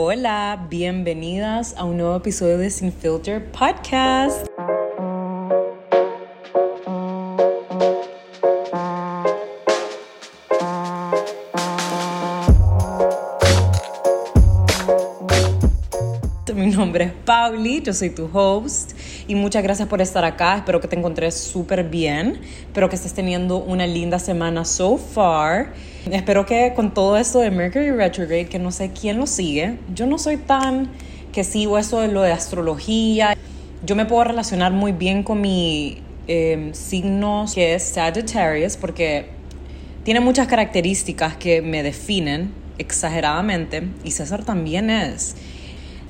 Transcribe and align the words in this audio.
Hola, 0.00 0.68
bienvenidas 0.70 1.74
a 1.76 1.82
un 1.82 1.96
nuevo 1.96 2.14
episodio 2.14 2.56
de 2.56 2.70
Sin 2.70 2.92
Filter 2.92 3.44
Podcast. 3.50 4.46
Mi 16.54 16.66
nombre 16.70 17.04
es 17.06 17.12
Pauli, 17.24 17.82
yo 17.82 17.92
soy 17.92 18.10
tu 18.10 18.30
host 18.32 18.92
y 19.28 19.34
muchas 19.34 19.62
gracias 19.62 19.86
por 19.86 20.00
estar 20.00 20.24
acá. 20.24 20.56
Espero 20.56 20.80
que 20.80 20.88
te 20.88 20.96
encontres 20.96 21.34
súper 21.34 21.84
bien. 21.84 22.40
Espero 22.62 22.88
que 22.88 22.96
estés 22.96 23.12
teniendo 23.12 23.58
una 23.58 23.86
linda 23.86 24.18
semana 24.18 24.64
so 24.64 24.96
far. 24.96 25.74
Espero 26.10 26.46
que 26.46 26.72
con 26.74 26.94
todo 26.94 27.18
esto 27.18 27.38
de 27.40 27.50
Mercury 27.50 27.90
Retrograde, 27.90 28.46
que 28.46 28.58
no 28.58 28.72
sé 28.72 28.90
quién 28.98 29.18
lo 29.18 29.26
sigue, 29.26 29.78
yo 29.94 30.06
no 30.06 30.18
soy 30.18 30.38
tan 30.38 30.88
que 31.30 31.44
sigo 31.44 31.78
eso 31.78 32.00
de 32.00 32.08
lo 32.08 32.22
de 32.22 32.32
astrología. 32.32 33.36
Yo 33.84 33.94
me 33.94 34.06
puedo 34.06 34.24
relacionar 34.24 34.72
muy 34.72 34.92
bien 34.92 35.22
con 35.22 35.42
mi 35.42 35.98
eh, 36.26 36.70
signo 36.72 37.44
que 37.54 37.74
es 37.74 37.82
Sagittarius 37.82 38.78
porque 38.78 39.26
tiene 40.04 40.20
muchas 40.20 40.48
características 40.48 41.36
que 41.36 41.60
me 41.60 41.82
definen 41.82 42.52
exageradamente 42.78 43.82
y 44.04 44.12
César 44.12 44.44
también 44.44 44.88
es 44.88 45.36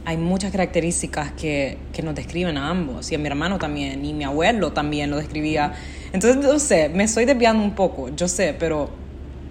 hay 0.09 0.17
muchas 0.17 0.53
características 0.53 1.33
que, 1.33 1.77
que, 1.93 2.01
nos 2.01 2.15
describen 2.15 2.57
a 2.57 2.71
ambos, 2.71 3.13
y 3.13 3.15
a 3.15 3.19
mi 3.19 3.27
hermano 3.27 3.59
también, 3.59 4.07
y 4.07 4.15
mi 4.15 4.25
abuelo 4.25 4.73
también 4.73 5.11
lo 5.11 5.19
describía. 5.19 5.75
Entonces, 6.15 6.43
no 6.43 6.59
sé, 6.59 6.89
me 6.89 7.05
estoy 7.05 7.27
desviando 7.27 7.63
un 7.63 7.75
poco, 7.75 8.09
yo 8.17 8.27
sé, 8.27 8.57
pero 8.59 8.89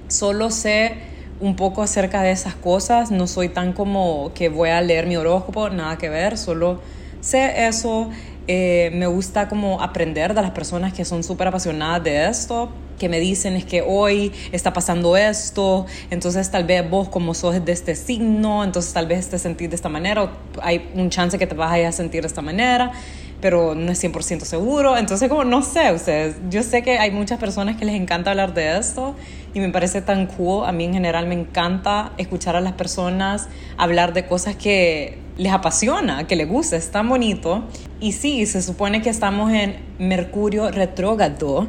solo 0.07 0.49
sé 0.49 0.95
un 1.39 1.55
poco 1.55 1.83
acerca 1.83 2.23
de 2.23 2.31
esas 2.31 2.55
cosas, 2.55 3.11
no 3.11 3.27
soy 3.27 3.49
tan 3.49 3.71
como 3.71 4.31
que 4.33 4.49
voy 4.49 4.69
a 4.69 4.81
leer 4.81 5.05
mi 5.05 5.15
horóscopo, 5.15 5.69
nada 5.69 5.99
que 5.99 6.09
ver, 6.09 6.39
solo 6.39 6.81
sé 7.21 7.67
eso. 7.67 8.09
Eh, 8.47 8.89
me 8.95 9.05
gusta 9.05 9.49
como 9.49 9.79
aprender 9.83 10.33
de 10.33 10.41
las 10.41 10.51
personas 10.51 10.91
que 10.91 11.05
son 11.05 11.23
súper 11.23 11.49
apasionadas 11.49 12.03
de 12.03 12.27
esto, 12.27 12.71
que 12.97 13.09
me 13.09 13.19
dicen 13.19 13.55
es 13.55 13.65
que 13.65 13.81
hoy 13.81 14.31
está 14.51 14.73
pasando 14.73 15.17
esto, 15.17 15.85
entonces 16.09 16.49
tal 16.51 16.65
vez 16.65 16.89
vos 16.89 17.09
como 17.09 17.33
sos 17.33 17.63
de 17.63 17.71
este 17.71 17.95
signo, 17.95 18.63
entonces 18.63 18.93
tal 18.93 19.07
vez 19.07 19.29
te 19.29 19.39
sentís 19.39 19.69
de 19.69 19.75
esta 19.75 19.89
manera, 19.89 20.23
o 20.23 20.29
hay 20.61 20.89
un 20.95 21.09
chance 21.09 21.37
que 21.37 21.47
te 21.47 21.55
vas 21.55 21.73
a 21.73 21.91
sentir 21.91 22.21
de 22.21 22.27
esta 22.27 22.41
manera, 22.41 22.91
pero 23.39 23.75
no 23.75 23.91
es 23.91 24.03
100% 24.03 24.41
seguro, 24.41 24.97
entonces 24.97 25.29
como 25.29 25.43
no 25.43 25.61
sé 25.61 25.91
ustedes, 25.91 26.35
yo 26.49 26.63
sé 26.63 26.81
que 26.81 26.97
hay 26.97 27.11
muchas 27.11 27.39
personas 27.39 27.77
que 27.77 27.85
les 27.85 27.95
encanta 27.95 28.31
hablar 28.31 28.53
de 28.53 28.77
esto 28.77 29.15
y 29.53 29.59
me 29.59 29.69
parece 29.69 30.01
tan 30.01 30.25
cool, 30.25 30.65
a 30.65 30.71
mí 30.71 30.85
en 30.85 30.93
general 30.93 31.27
me 31.27 31.35
encanta 31.35 32.13
escuchar 32.17 32.55
a 32.55 32.61
las 32.61 32.73
personas 32.73 33.47
hablar 33.77 34.13
de 34.13 34.25
cosas 34.25 34.55
que 34.55 35.19
les 35.37 35.53
apasiona, 35.53 36.25
que 36.25 36.35
les 36.35 36.47
gusta, 36.47 36.77
es 36.77 36.91
tan 36.91 37.07
bonito. 37.07 37.63
Y 37.99 38.13
sí, 38.13 38.45
se 38.45 38.61
supone 38.61 39.01
que 39.01 39.09
estamos 39.09 39.51
en 39.51 39.77
Mercurio 39.99 40.71
retrógrado 40.71 41.67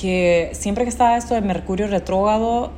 que 0.00 0.50
siempre 0.52 0.84
que 0.84 0.90
está 0.90 1.16
esto 1.16 1.34
de 1.34 1.40
Mercurio 1.40 1.86
retrógrado, 1.86 2.72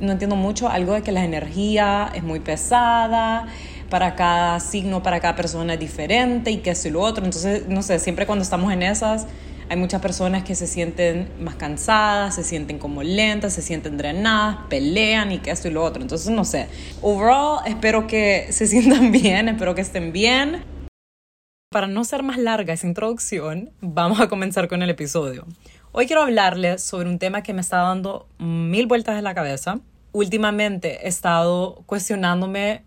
no 0.00 0.12
entiendo 0.12 0.36
mucho, 0.36 0.68
algo 0.68 0.94
de 0.94 1.02
que 1.02 1.12
la 1.12 1.24
energía 1.24 2.10
es 2.14 2.22
muy 2.22 2.40
pesada, 2.40 3.46
para 3.90 4.14
cada 4.14 4.60
signo, 4.60 5.02
para 5.02 5.20
cada 5.20 5.36
persona 5.36 5.74
es 5.74 5.80
diferente 5.80 6.50
y 6.50 6.58
que 6.58 6.70
es 6.70 6.90
lo 6.90 7.00
otro. 7.00 7.24
Entonces, 7.24 7.68
no 7.68 7.82
sé, 7.82 7.98
siempre 7.98 8.24
cuando 8.24 8.42
estamos 8.42 8.72
en 8.72 8.82
esas, 8.82 9.26
hay 9.68 9.76
muchas 9.76 10.00
personas 10.00 10.44
que 10.44 10.54
se 10.54 10.66
sienten 10.66 11.28
más 11.40 11.56
cansadas, 11.56 12.36
se 12.36 12.44
sienten 12.44 12.78
como 12.78 13.02
lentas, 13.02 13.52
se 13.52 13.62
sienten 13.62 13.98
drenadas, 13.98 14.58
pelean 14.68 15.32
y 15.32 15.38
que 15.38 15.50
esto 15.50 15.68
y 15.68 15.72
lo 15.72 15.82
otro. 15.82 16.00
Entonces, 16.02 16.30
no 16.30 16.44
sé. 16.44 16.68
Overall, 17.02 17.60
espero 17.66 18.06
que 18.06 18.46
se 18.50 18.66
sientan 18.68 19.12
bien, 19.12 19.48
espero 19.48 19.74
que 19.74 19.82
estén 19.82 20.12
bien. 20.12 20.64
Para 21.70 21.86
no 21.86 22.02
ser 22.02 22.24
más 22.24 22.36
larga 22.38 22.72
esa 22.72 22.88
introducción, 22.88 23.70
vamos 23.80 24.20
a 24.20 24.28
comenzar 24.28 24.66
con 24.66 24.82
el 24.82 24.90
episodio. 24.90 25.46
Hoy 25.92 26.06
quiero 26.06 26.22
hablarles 26.22 26.84
sobre 26.84 27.08
un 27.08 27.18
tema 27.18 27.42
que 27.42 27.52
me 27.52 27.60
está 27.60 27.78
dando 27.78 28.28
mil 28.38 28.86
vueltas 28.86 29.18
en 29.18 29.24
la 29.24 29.34
cabeza. 29.34 29.80
Últimamente 30.12 31.04
he 31.04 31.08
estado 31.08 31.82
cuestionándome 31.86 32.84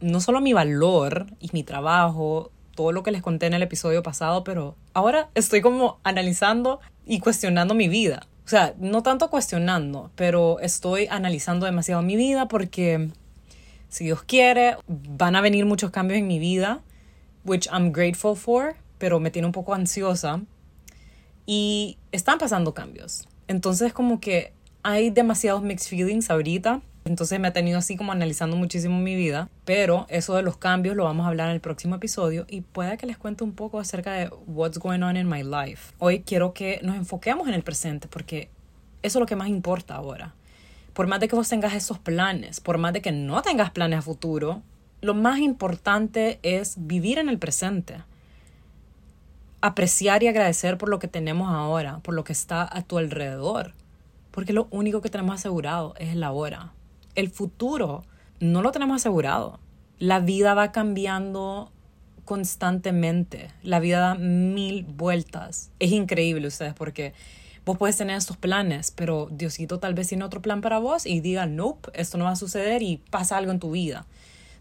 no 0.00 0.22
solo 0.22 0.40
mi 0.40 0.54
valor 0.54 1.26
y 1.38 1.50
mi 1.52 1.64
trabajo, 1.64 2.50
todo 2.74 2.92
lo 2.92 3.02
que 3.02 3.10
les 3.10 3.20
conté 3.20 3.44
en 3.44 3.52
el 3.52 3.62
episodio 3.62 4.02
pasado, 4.02 4.42
pero 4.42 4.74
ahora 4.94 5.28
estoy 5.34 5.60
como 5.60 5.98
analizando 6.02 6.80
y 7.04 7.20
cuestionando 7.20 7.74
mi 7.74 7.88
vida. 7.88 8.26
O 8.46 8.48
sea, 8.48 8.72
no 8.78 9.02
tanto 9.02 9.28
cuestionando, 9.28 10.10
pero 10.14 10.60
estoy 10.60 11.08
analizando 11.10 11.66
demasiado 11.66 12.00
mi 12.00 12.16
vida 12.16 12.48
porque 12.48 13.10
si 13.90 14.04
Dios 14.04 14.22
quiere, 14.22 14.78
van 14.86 15.36
a 15.36 15.42
venir 15.42 15.66
muchos 15.66 15.90
cambios 15.90 16.20
en 16.20 16.26
mi 16.26 16.38
vida, 16.38 16.80
which 17.44 17.68
I'm 17.70 17.92
grateful 17.92 18.34
for, 18.34 18.76
pero 18.96 19.20
me 19.20 19.30
tiene 19.30 19.44
un 19.44 19.52
poco 19.52 19.74
ansiosa 19.74 20.40
y 21.48 21.96
están 22.12 22.36
pasando 22.36 22.74
cambios. 22.74 23.26
Entonces 23.48 23.94
como 23.94 24.20
que 24.20 24.52
hay 24.82 25.08
demasiados 25.08 25.62
mixed 25.62 25.88
feelings 25.88 26.30
ahorita. 26.30 26.82
Entonces 27.06 27.40
me 27.40 27.48
ha 27.48 27.54
tenido 27.54 27.78
así 27.78 27.96
como 27.96 28.12
analizando 28.12 28.54
muchísimo 28.54 28.98
mi 28.98 29.16
vida. 29.16 29.48
Pero 29.64 30.04
eso 30.10 30.36
de 30.36 30.42
los 30.42 30.58
cambios 30.58 30.94
lo 30.94 31.04
vamos 31.04 31.24
a 31.24 31.30
hablar 31.30 31.48
en 31.48 31.54
el 31.54 31.62
próximo 31.62 31.94
episodio. 31.94 32.44
Y 32.50 32.60
pueda 32.60 32.98
que 32.98 33.06
les 33.06 33.16
cuente 33.16 33.44
un 33.44 33.54
poco 33.54 33.80
acerca 33.80 34.12
de 34.12 34.30
what's 34.46 34.78
going 34.78 35.00
on 35.00 35.16
in 35.16 35.26
my 35.26 35.42
life. 35.42 35.94
Hoy 35.98 36.20
quiero 36.20 36.52
que 36.52 36.80
nos 36.82 36.96
enfoquemos 36.96 37.48
en 37.48 37.54
el 37.54 37.62
presente 37.62 38.08
porque 38.08 38.50
eso 39.02 39.18
es 39.18 39.20
lo 39.20 39.26
que 39.26 39.34
más 39.34 39.48
importa 39.48 39.94
ahora. 39.94 40.34
Por 40.92 41.06
más 41.06 41.18
de 41.18 41.28
que 41.28 41.36
vos 41.36 41.48
tengas 41.48 41.72
esos 41.72 41.98
planes, 41.98 42.60
por 42.60 42.76
más 42.76 42.92
de 42.92 43.00
que 43.00 43.10
no 43.10 43.40
tengas 43.40 43.70
planes 43.70 44.00
a 44.00 44.02
futuro, 44.02 44.60
lo 45.00 45.14
más 45.14 45.38
importante 45.38 46.40
es 46.42 46.74
vivir 46.76 47.18
en 47.18 47.30
el 47.30 47.38
presente 47.38 48.02
apreciar 49.60 50.22
y 50.22 50.28
agradecer 50.28 50.78
por 50.78 50.88
lo 50.88 50.98
que 50.98 51.08
tenemos 51.08 51.50
ahora, 51.50 51.98
por 52.00 52.14
lo 52.14 52.24
que 52.24 52.32
está 52.32 52.68
a 52.70 52.82
tu 52.82 52.98
alrededor, 52.98 53.74
porque 54.30 54.52
lo 54.52 54.68
único 54.70 55.00
que 55.00 55.08
tenemos 55.08 55.34
asegurado 55.34 55.94
es 55.98 56.10
el 56.10 56.22
ahora. 56.22 56.72
El 57.14 57.30
futuro 57.30 58.04
no 58.40 58.62
lo 58.62 58.70
tenemos 58.70 58.96
asegurado. 58.96 59.58
La 59.98 60.20
vida 60.20 60.54
va 60.54 60.70
cambiando 60.70 61.72
constantemente, 62.24 63.50
la 63.62 63.80
vida 63.80 64.00
da 64.00 64.14
mil 64.14 64.84
vueltas. 64.84 65.70
Es 65.80 65.90
increíble 65.90 66.46
ustedes 66.46 66.74
porque 66.74 67.14
vos 67.64 67.78
puedes 67.78 67.96
tener 67.96 68.16
estos 68.16 68.36
planes, 68.36 68.92
pero 68.92 69.28
Diosito 69.30 69.80
tal 69.80 69.94
vez 69.94 70.08
tiene 70.08 70.24
otro 70.24 70.40
plan 70.40 70.60
para 70.60 70.78
vos 70.78 71.04
y 71.04 71.20
diga, 71.20 71.46
nope, 71.46 71.90
esto 71.94 72.16
no 72.16 72.26
va 72.26 72.32
a 72.32 72.36
suceder 72.36 72.82
y 72.82 72.98
pasa 73.10 73.36
algo 73.38 73.50
en 73.50 73.58
tu 73.58 73.72
vida 73.72 74.06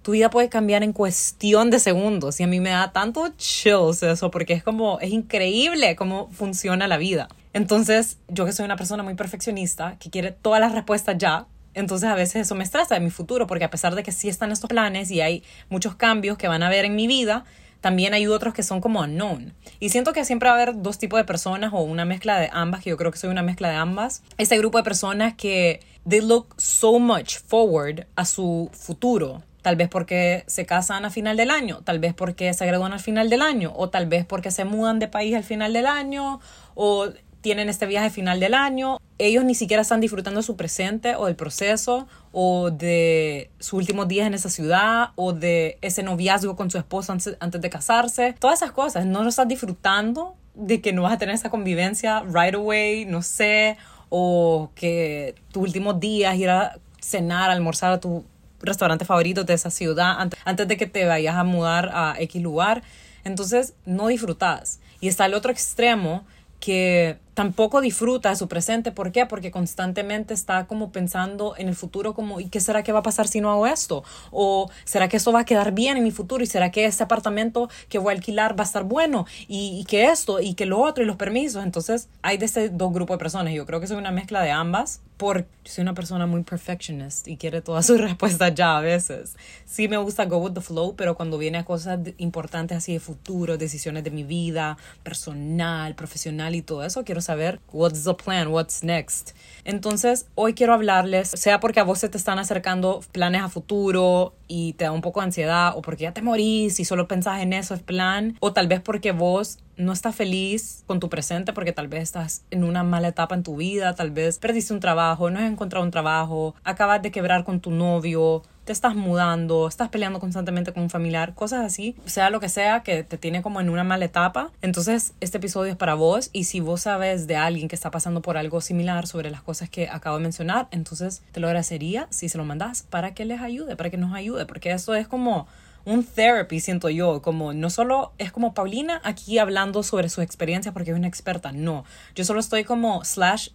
tu 0.08 0.14
vida 0.14 0.30
puede 0.30 0.48
cambiar 0.48 0.84
en 0.84 0.94
cuestión 0.94 1.70
de 1.70 1.80
segundos 1.80 2.40
y 2.40 2.44
a 2.44 2.48
mí 2.48 2.62
me 2.62 2.70
da 2.70 2.94
tanto 2.94 3.28
chills 3.36 4.02
eso 4.04 4.32
porque 4.32 4.54
es 4.54 4.64
como, 4.64 5.02
es 5.02 5.12
increíble 5.12 5.98
cómo 5.98 6.30
funciona 6.32 6.88
la 6.88 6.96
vida. 6.96 7.28
Entonces, 7.52 8.18
yo 8.30 8.46
que 8.46 8.54
soy 8.54 8.64
una 8.64 8.78
persona 8.78 9.04
muy 9.04 9.16
perfeccionista, 9.16 9.98
que 10.00 10.10
quiere 10.10 10.32
todas 10.32 10.62
las 10.62 10.72
respuestas 10.72 11.18
ya, 11.18 11.46
entonces 11.74 12.08
a 12.08 12.16
veces 12.16 12.44
eso 12.44 12.56
me 12.56 12.64
estresa 12.64 12.96
de 12.96 13.02
mi 13.02 13.10
futuro 13.10 13.48
porque 13.48 13.66
a 13.66 13.70
pesar 13.70 13.96
de 13.96 14.04
que 14.04 14.14
sí 14.14 14.30
están 14.30 14.54
estos 14.54 14.70
planes 14.70 15.12
y 15.12 15.20
hay 15.20 15.44
muchos 15.70 15.96
cambios 15.96 16.38
que 16.38 16.48
van 16.48 16.64
a 16.64 16.68
haber 16.68 16.86
en 16.86 16.96
mi 16.96 17.08
vida, 17.08 17.44
también 17.82 18.14
hay 18.14 18.28
otros 18.28 18.54
que 18.54 18.64
son 18.64 18.80
como 18.80 19.02
unknown. 19.02 19.54
Y 19.82 19.90
siento 19.90 20.14
que 20.14 20.24
siempre 20.24 20.48
va 20.48 20.56
a 20.56 20.62
haber 20.62 20.82
dos 20.82 21.00
tipos 21.00 21.20
de 21.20 21.26
personas 21.26 21.74
o 21.74 21.82
una 21.82 22.06
mezcla 22.06 22.40
de 22.40 22.50
ambas, 22.54 22.82
que 22.82 22.92
yo 22.92 22.96
creo 22.96 23.12
que 23.12 23.18
soy 23.18 23.30
una 23.30 23.44
mezcla 23.44 23.70
de 23.70 23.76
ambas. 23.76 24.24
Ese 24.38 24.58
grupo 24.58 24.78
de 24.78 24.86
personas 24.86 25.34
que 25.34 25.82
they 26.08 26.22
look 26.22 26.56
so 26.56 26.98
much 26.98 27.40
forward 27.46 28.06
a 28.16 28.24
su 28.24 28.70
futuro 28.72 29.44
tal 29.68 29.76
vez 29.76 29.90
porque 29.90 30.46
se 30.48 30.66
casan 30.66 31.04
a 31.04 31.10
final 31.10 31.36
del 31.36 31.52
año, 31.52 31.82
tal 31.84 32.00
vez 32.00 32.14
porque 32.14 32.54
se 32.54 32.66
gradúan 32.66 32.94
al 32.94 33.02
final 33.02 33.30
del 33.30 33.42
año, 33.42 33.74
o 33.76 33.90
tal 33.90 34.06
vez 34.06 34.26
porque 34.26 34.50
se 34.50 34.64
mudan 34.64 34.98
de 34.98 35.10
país 35.10 35.36
al 35.36 35.44
final 35.44 35.74
del 35.74 35.88
año, 35.88 36.40
o 36.74 37.10
tienen 37.42 37.68
este 37.68 37.86
viaje 37.86 38.06
al 38.06 38.12
final 38.14 38.40
del 38.40 38.54
año. 38.54 38.98
Ellos 39.18 39.44
ni 39.44 39.56
siquiera 39.56 39.82
están 39.82 40.00
disfrutando 40.00 40.42
su 40.42 40.56
presente 40.56 41.18
o 41.18 41.26
del 41.26 41.36
proceso, 41.36 42.08
o 42.32 42.72
de 42.72 43.52
sus 43.60 43.74
últimos 43.74 44.08
días 44.08 44.26
en 44.26 44.36
esa 44.36 44.50
ciudad, 44.50 45.10
o 45.16 45.34
de 45.34 45.78
ese 45.82 46.02
noviazgo 46.02 46.56
con 46.56 46.72
su 46.72 46.78
esposo 46.78 47.12
antes, 47.12 47.62
de 47.62 47.70
casarse. 47.70 48.36
Todas 48.40 48.62
esas 48.62 48.72
cosas, 48.72 49.06
no 49.06 49.22
lo 49.22 49.28
estás 49.28 49.50
disfrutando 49.50 50.36
de 50.56 50.80
que 50.80 50.94
no 50.94 51.02
vas 51.02 51.12
a 51.12 51.18
tener 51.18 51.36
esa 51.36 51.50
convivencia 51.50 52.24
right 52.24 52.56
away, 52.56 53.04
no 53.04 53.22
sé, 53.22 53.76
o 54.08 54.72
que 54.76 55.36
tus 55.52 55.62
últimos 55.62 56.00
días 56.00 56.38
ir 56.38 56.52
a 56.52 56.80
cenar, 57.02 57.50
almorzar 57.50 57.92
a 57.92 58.00
tu 58.00 58.24
restaurante 58.62 59.06
favorito 59.06 59.44
de 59.44 59.54
esa 59.54 59.70
ciudad 59.70 60.16
antes 60.46 60.68
de 60.68 60.78
que 60.78 60.88
te 60.88 61.06
vayas 61.06 61.36
a 61.36 61.44
mudar 61.44 61.92
a 61.94 62.16
X 62.20 62.42
lugar. 62.42 62.84
Entonces 63.24 63.74
no 63.86 64.08
disfrutas. 64.08 64.80
Y 65.00 65.08
está 65.08 65.26
el 65.26 65.34
otro 65.34 65.52
extremo 65.52 66.26
que 66.60 67.20
tampoco 67.38 67.82
disfruta 67.82 68.36
su 68.36 68.48
presente. 68.48 68.92
¿Por 68.92 69.12
qué? 69.12 69.28
Porque 69.28 69.52
constantemente 69.52 70.34
está 70.34 70.66
como 70.66 70.92
pensando 70.92 71.54
en 71.56 71.68
el 71.68 71.76
futuro 71.76 72.16
como, 72.16 72.40
¿y 72.40 72.46
qué 72.46 72.60
será 72.60 72.82
que 72.82 72.92
va 72.92 73.02
a 73.02 73.04
pasar 73.04 73.28
si 73.28 73.42
no 73.42 73.52
hago 73.52 73.68
esto? 73.68 74.04
¿O 74.32 74.72
será 74.86 75.08
que 75.08 75.18
esto 75.18 75.32
va 75.32 75.42
a 75.42 75.46
quedar 75.46 75.72
bien 75.72 75.98
en 75.98 76.04
mi 76.04 76.10
futuro? 76.10 76.44
¿Y 76.44 76.48
será 76.48 76.72
que 76.72 76.86
este 76.86 77.04
apartamento 77.04 77.70
que 77.90 78.00
voy 78.00 78.10
a 78.10 78.16
alquilar 78.16 78.60
va 78.60 78.64
a 78.64 78.66
estar 78.66 78.86
bueno? 78.86 79.28
¿Y, 79.48 79.86
que 79.88 80.06
esto? 80.06 80.42
¿Y 80.42 80.56
que 80.56 80.66
lo 80.66 80.80
otro? 80.80 81.04
¿Y 81.04 81.06
los 81.06 81.16
permisos? 81.16 81.64
Entonces 81.64 82.10
hay 82.24 82.40
de 82.40 82.46
ese 82.46 82.70
dos 82.70 82.92
grupos 82.92 83.14
de 83.14 83.20
personas. 83.20 83.54
Yo 83.54 83.68
creo 83.68 83.80
que 83.80 83.86
soy 83.86 83.98
una 83.98 84.10
mezcla 84.10 84.42
de 84.42 84.50
ambas 84.50 85.02
porque 85.18 85.48
soy 85.64 85.82
una 85.82 85.94
persona 85.94 86.28
muy 86.28 86.44
perfectionist 86.44 87.28
y 87.28 87.38
quiere 87.38 87.62
todas 87.62 87.86
sus 87.86 88.00
respuestas 88.02 88.54
ya 88.56 88.78
a 88.78 88.82
veces. 88.82 89.36
Sí 89.66 89.88
me 89.88 89.98
gusta 89.98 90.26
go 90.26 90.38
with 90.38 90.54
the 90.54 90.62
flow, 90.62 90.96
pero 90.96 91.16
cuando 91.16 91.38
viene 91.38 91.60
a 91.60 91.66
cosas 91.66 92.00
importantes 92.18 92.78
así 92.78 92.94
de 92.94 93.00
futuro, 93.00 93.58
decisiones 93.58 94.04
de 94.04 94.12
mi 94.12 94.24
vida, 94.24 94.78
personal, 95.04 95.96
profesional 95.96 96.56
y 96.56 96.62
todo 96.62 96.84
eso, 96.84 97.04
quiero 97.04 97.22
saber 97.28 97.60
what's 97.72 98.04
the 98.04 98.14
plan, 98.14 98.48
what's 98.48 98.84
next. 98.84 99.32
Entonces, 99.64 100.28
hoy 100.36 100.54
quiero 100.54 100.74
hablarles, 100.74 101.30
sea 101.30 101.60
porque 101.60 101.80
a 101.80 101.84
vos 101.84 102.00
se 102.00 102.10
te 102.10 102.18
están 102.18 102.40
acercando 102.40 103.02
planes 103.12 103.42
a 103.42 103.50
futuro 103.50 104.34
y 104.48 104.74
te 104.74 104.86
da 104.86 104.92
un 104.92 105.02
poco 105.02 105.20
de 105.20 105.26
ansiedad, 105.26 105.74
o 105.76 105.82
porque 105.82 106.04
ya 106.04 106.14
te 106.14 106.22
morís 106.22 106.80
y 106.80 106.86
solo 106.86 107.08
pensás 107.08 107.42
en 107.42 107.54
eso, 107.54 107.74
es 107.74 107.82
plan, 107.82 108.38
o 108.40 108.54
tal 108.54 108.68
vez 108.68 108.82
porque 108.82 109.12
vos 109.12 109.60
no 109.76 109.94
estás 109.94 110.16
feliz 110.16 110.84
con 110.88 111.00
tu 111.00 111.10
presente 111.10 111.54
porque 111.54 111.72
tal 111.72 111.88
vez 111.88 112.04
estás 112.04 112.44
en 112.50 112.64
una 112.64 112.84
mala 112.84 113.10
etapa 113.10 113.36
en 113.36 113.44
tu 113.44 113.58
vida, 113.58 113.94
tal 113.94 114.12
vez 114.12 114.40
perdiste 114.40 114.74
un 114.74 114.80
trabajo, 114.80 115.30
no 115.30 115.40
has 115.40 115.52
encontrado 115.52 115.86
un 115.86 115.92
trabajo, 115.92 116.56
acabas 116.64 117.02
de 117.02 117.12
quebrar 117.12 117.44
con 117.44 117.60
tu 117.60 117.72
novio, 117.72 118.44
te 118.68 118.74
estás 118.74 118.96
mudando, 118.96 119.66
estás 119.66 119.88
peleando 119.88 120.20
constantemente 120.20 120.74
con 120.74 120.84
un 120.84 120.90
familiar, 120.90 121.34
cosas 121.34 121.66
así, 121.66 121.96
sea 122.06 122.30
lo 122.30 122.42
que 122.42 122.50
sea 122.50 122.84
que 122.84 123.02
te 123.02 123.18
tiene 123.18 123.42
como 123.42 123.62
en 123.62 123.70
una 123.70 123.86
mala 123.86 124.04
etapa. 124.04 124.52
Entonces, 124.62 125.14
este 125.22 125.38
episodio 125.38 125.72
es 125.72 125.78
para 125.78 125.94
vos 125.94 126.30
y 126.34 126.44
si 126.44 126.60
vos 126.60 126.82
sabes 126.82 127.28
de 127.28 127.38
alguien 127.38 127.70
que 127.70 127.76
está 127.76 127.92
pasando 127.92 128.22
por 128.22 128.36
algo 128.36 128.60
similar 128.60 129.08
sobre 129.08 129.32
las 129.32 129.42
cosas 129.42 129.70
que 129.70 129.88
acabo 129.88 130.18
de 130.18 130.24
mencionar, 130.24 130.68
entonces 130.72 131.22
te 131.32 131.40
lo 131.40 131.48
agradecería 131.48 132.08
si 132.10 132.28
se 132.28 132.38
lo 132.38 132.44
mandas 132.44 132.84
para 132.84 133.14
que 133.14 133.24
les 133.24 133.40
ayude, 133.40 133.78
para 133.78 133.90
que 133.90 133.96
nos 133.96 134.14
ayude, 134.14 134.46
porque 134.46 134.72
eso 134.72 134.96
es 134.96 135.08
como 135.08 135.48
un 135.86 136.04
therapy, 136.04 136.60
siento 136.60 136.90
yo, 136.90 137.22
como 137.22 137.54
no 137.54 137.70
solo 137.70 138.12
es 138.18 138.34
como 138.34 138.54
Paulina 138.54 139.00
aquí 139.06 139.40
hablando 139.40 139.84
sobre 139.84 140.10
su 140.10 140.22
experiencia 140.22 140.74
porque 140.74 140.92
es 140.92 140.98
una 140.98 141.08
experta, 141.08 141.54
no, 141.54 141.86
yo 142.14 142.26
solo 142.26 142.42
estoy 142.42 142.66
como 142.66 143.06
slash 143.06 143.52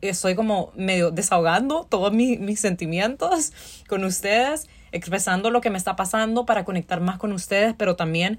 estoy 0.00 0.34
como 0.34 0.72
medio 0.76 1.10
desahogando 1.10 1.86
todos 1.88 2.12
mis, 2.12 2.40
mis 2.40 2.60
sentimientos 2.60 3.52
con 3.88 4.04
ustedes, 4.04 4.68
expresando 4.92 5.50
lo 5.50 5.60
que 5.60 5.70
me 5.70 5.78
está 5.78 5.96
pasando 5.96 6.46
para 6.46 6.64
conectar 6.64 7.00
más 7.00 7.18
con 7.18 7.32
ustedes, 7.32 7.74
pero 7.76 7.96
también 7.96 8.38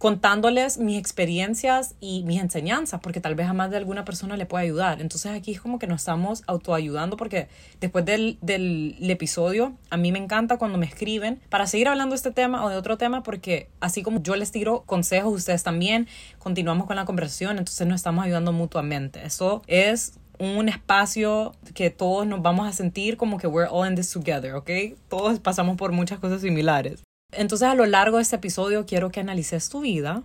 contándoles 0.00 0.78
mis 0.78 0.98
experiencias 0.98 1.94
y 2.00 2.22
mis 2.22 2.40
enseñanzas, 2.40 3.00
porque 3.02 3.20
tal 3.20 3.34
vez 3.34 3.48
a 3.48 3.52
más 3.52 3.70
de 3.70 3.76
alguna 3.76 4.02
persona 4.06 4.38
le 4.38 4.46
pueda 4.46 4.62
ayudar. 4.62 5.02
Entonces 5.02 5.30
aquí 5.30 5.52
es 5.52 5.60
como 5.60 5.78
que 5.78 5.86
nos 5.86 6.00
estamos 6.00 6.42
autoayudando, 6.46 7.18
porque 7.18 7.48
después 7.82 8.06
del, 8.06 8.38
del 8.40 8.96
episodio, 9.10 9.74
a 9.90 9.98
mí 9.98 10.10
me 10.10 10.18
encanta 10.18 10.56
cuando 10.56 10.78
me 10.78 10.86
escriben 10.86 11.38
para 11.50 11.66
seguir 11.66 11.86
hablando 11.86 12.14
de 12.14 12.16
este 12.16 12.30
tema 12.30 12.64
o 12.64 12.70
de 12.70 12.76
otro 12.76 12.96
tema, 12.96 13.22
porque 13.22 13.68
así 13.80 14.02
como 14.02 14.22
yo 14.22 14.36
les 14.36 14.50
tiro 14.50 14.84
consejos, 14.86 15.34
ustedes 15.34 15.64
también 15.64 16.08
continuamos 16.38 16.86
con 16.86 16.96
la 16.96 17.04
conversación, 17.04 17.58
entonces 17.58 17.86
nos 17.86 17.96
estamos 17.96 18.24
ayudando 18.24 18.54
mutuamente. 18.54 19.22
Eso 19.26 19.60
es 19.66 20.19
un 20.40 20.70
espacio 20.70 21.54
que 21.74 21.90
todos 21.90 22.26
nos 22.26 22.40
vamos 22.40 22.66
a 22.66 22.72
sentir 22.72 23.18
como 23.18 23.36
que 23.38 23.46
we're 23.46 23.68
all 23.70 23.86
in 23.86 23.94
this 23.94 24.10
together, 24.10 24.54
¿ok? 24.54 24.70
Todos 25.08 25.38
pasamos 25.38 25.76
por 25.76 25.92
muchas 25.92 26.18
cosas 26.18 26.40
similares. 26.40 27.04
Entonces 27.32 27.68
a 27.68 27.74
lo 27.74 27.84
largo 27.84 28.16
de 28.16 28.22
este 28.22 28.36
episodio 28.36 28.86
quiero 28.86 29.10
que 29.10 29.20
analices 29.20 29.68
tu 29.68 29.82
vida, 29.82 30.22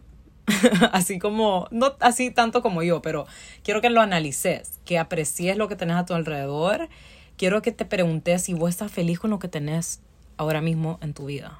así 0.94 1.20
como, 1.20 1.68
no 1.70 1.96
así 2.00 2.32
tanto 2.32 2.62
como 2.62 2.82
yo, 2.82 3.02
pero 3.02 3.28
quiero 3.62 3.82
que 3.82 3.90
lo 3.90 4.00
analices, 4.00 4.80
que 4.86 4.98
aprecies 4.98 5.58
lo 5.58 5.68
que 5.68 5.76
tenés 5.76 5.98
a 5.98 6.06
tu 6.06 6.14
alrededor. 6.14 6.88
Quiero 7.38 7.62
que 7.62 7.74
te 7.74 7.84
preguntes 7.84 8.44
si 8.44 8.54
vos 8.54 8.70
estás 8.70 8.92
feliz 8.92 9.20
con 9.20 9.32
lo 9.32 9.40
que 9.40 9.50
tenés 9.50 10.00
ahora 10.38 10.62
mismo 10.62 10.98
en 11.02 11.14
tu 11.14 11.26
vida. 11.26 11.60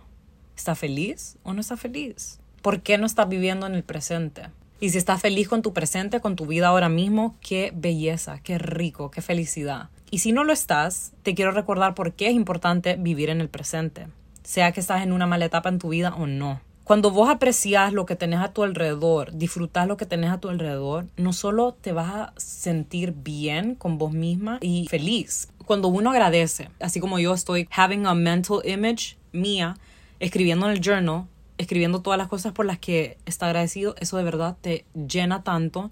¿Estás 0.56 0.80
feliz 0.80 1.38
o 1.44 1.54
no 1.54 1.60
estás 1.60 1.82
feliz? 1.82 2.40
¿Por 2.62 2.82
qué 2.82 2.98
no 2.98 3.06
estás 3.06 3.28
viviendo 3.28 3.68
en 3.68 3.76
el 3.76 3.84
presente? 3.84 4.44
Y 4.80 4.90
si 4.90 4.98
estás 4.98 5.22
feliz 5.22 5.48
con 5.48 5.62
tu 5.62 5.74
presente, 5.74 6.20
con 6.20 6.36
tu 6.36 6.46
vida 6.46 6.68
ahora 6.68 6.90
mismo, 6.90 7.36
qué 7.42 7.72
belleza, 7.74 8.40
qué 8.44 8.58
rico, 8.58 9.10
qué 9.10 9.22
felicidad. 9.22 9.90
Y 10.12 10.20
si 10.20 10.32
no 10.32 10.44
lo 10.44 10.52
estás, 10.52 11.14
te 11.24 11.34
quiero 11.34 11.52
recordar 11.52 11.96
por 11.96 12.14
qué 12.14 12.28
es 12.28 12.34
importante 12.34 12.98
vivir 12.98 13.30
en 13.30 13.42
el 13.42 13.50
presente, 13.50 14.08
sea 14.44 14.72
que 14.72 14.82
estás 14.82 15.02
en 15.02 15.14
una 15.14 15.28
mala 15.28 15.46
etapa 15.46 15.70
en 15.70 15.80
tu 15.80 15.90
vida 15.90 16.14
o 16.16 16.28
no. 16.28 16.60
Cuando 16.84 17.10
vos 17.10 17.30
aprecias 17.30 17.94
lo 17.94 18.06
que 18.06 18.16
tenés 18.16 18.42
a 18.42 18.54
tu 18.54 18.62
alrededor, 18.62 19.36
disfrutas 19.36 19.88
lo 19.88 19.98
que 19.98 20.06
tenés 20.06 20.30
a 20.30 20.40
tu 20.40 20.50
alrededor, 20.50 21.08
no 21.18 21.34
solo 21.34 21.74
te 21.74 21.94
vas 21.94 22.14
a 22.14 22.34
sentir 22.38 23.12
bien 23.12 23.74
con 23.74 23.98
vos 23.98 24.12
misma 24.12 24.60
y 24.62 24.88
feliz. 24.88 25.48
Cuando 25.66 25.88
uno 25.88 26.12
agradece, 26.12 26.70
así 26.80 27.00
como 27.00 27.18
yo 27.18 27.34
estoy 27.34 27.68
having 27.76 28.06
a 28.06 28.14
mental 28.14 28.60
image 28.66 29.18
mía, 29.32 29.78
escribiendo 30.20 30.68
en 30.68 30.74
el 30.74 30.82
journal, 30.82 31.26
escribiendo 31.58 32.02
todas 32.02 32.18
las 32.18 32.28
cosas 32.28 32.54
por 32.54 32.66
las 32.66 32.80
que 32.80 33.18
está 33.26 33.48
agradecido, 33.48 33.96
eso 34.00 34.18
de 34.18 34.24
verdad 34.24 34.58
te 34.62 34.86
llena 34.94 35.44
tanto. 35.44 35.92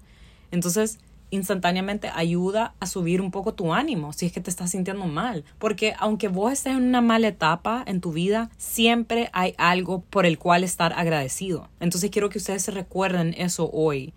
Entonces, 0.50 0.98
instantáneamente 1.30 2.10
ayuda 2.14 2.74
a 2.80 2.86
subir 2.86 3.20
un 3.20 3.30
poco 3.30 3.54
tu 3.54 3.74
ánimo 3.74 4.12
si 4.12 4.26
es 4.26 4.32
que 4.32 4.40
te 4.40 4.50
estás 4.50 4.70
sintiendo 4.70 5.06
mal. 5.06 5.44
Porque 5.58 5.94
aunque 5.98 6.28
vos 6.28 6.52
estés 6.52 6.76
en 6.76 6.84
una 6.84 7.00
mala 7.00 7.28
etapa 7.28 7.82
en 7.86 8.00
tu 8.00 8.12
vida, 8.12 8.50
siempre 8.56 9.30
hay 9.32 9.54
algo 9.58 10.00
por 10.02 10.26
el 10.26 10.38
cual 10.38 10.64
estar 10.64 10.92
agradecido. 10.92 11.68
Entonces 11.80 12.10
quiero 12.10 12.30
que 12.30 12.38
ustedes 12.38 12.62
se 12.62 12.70
recuerden 12.70 13.34
eso 13.36 13.70
hoy. 13.72 14.14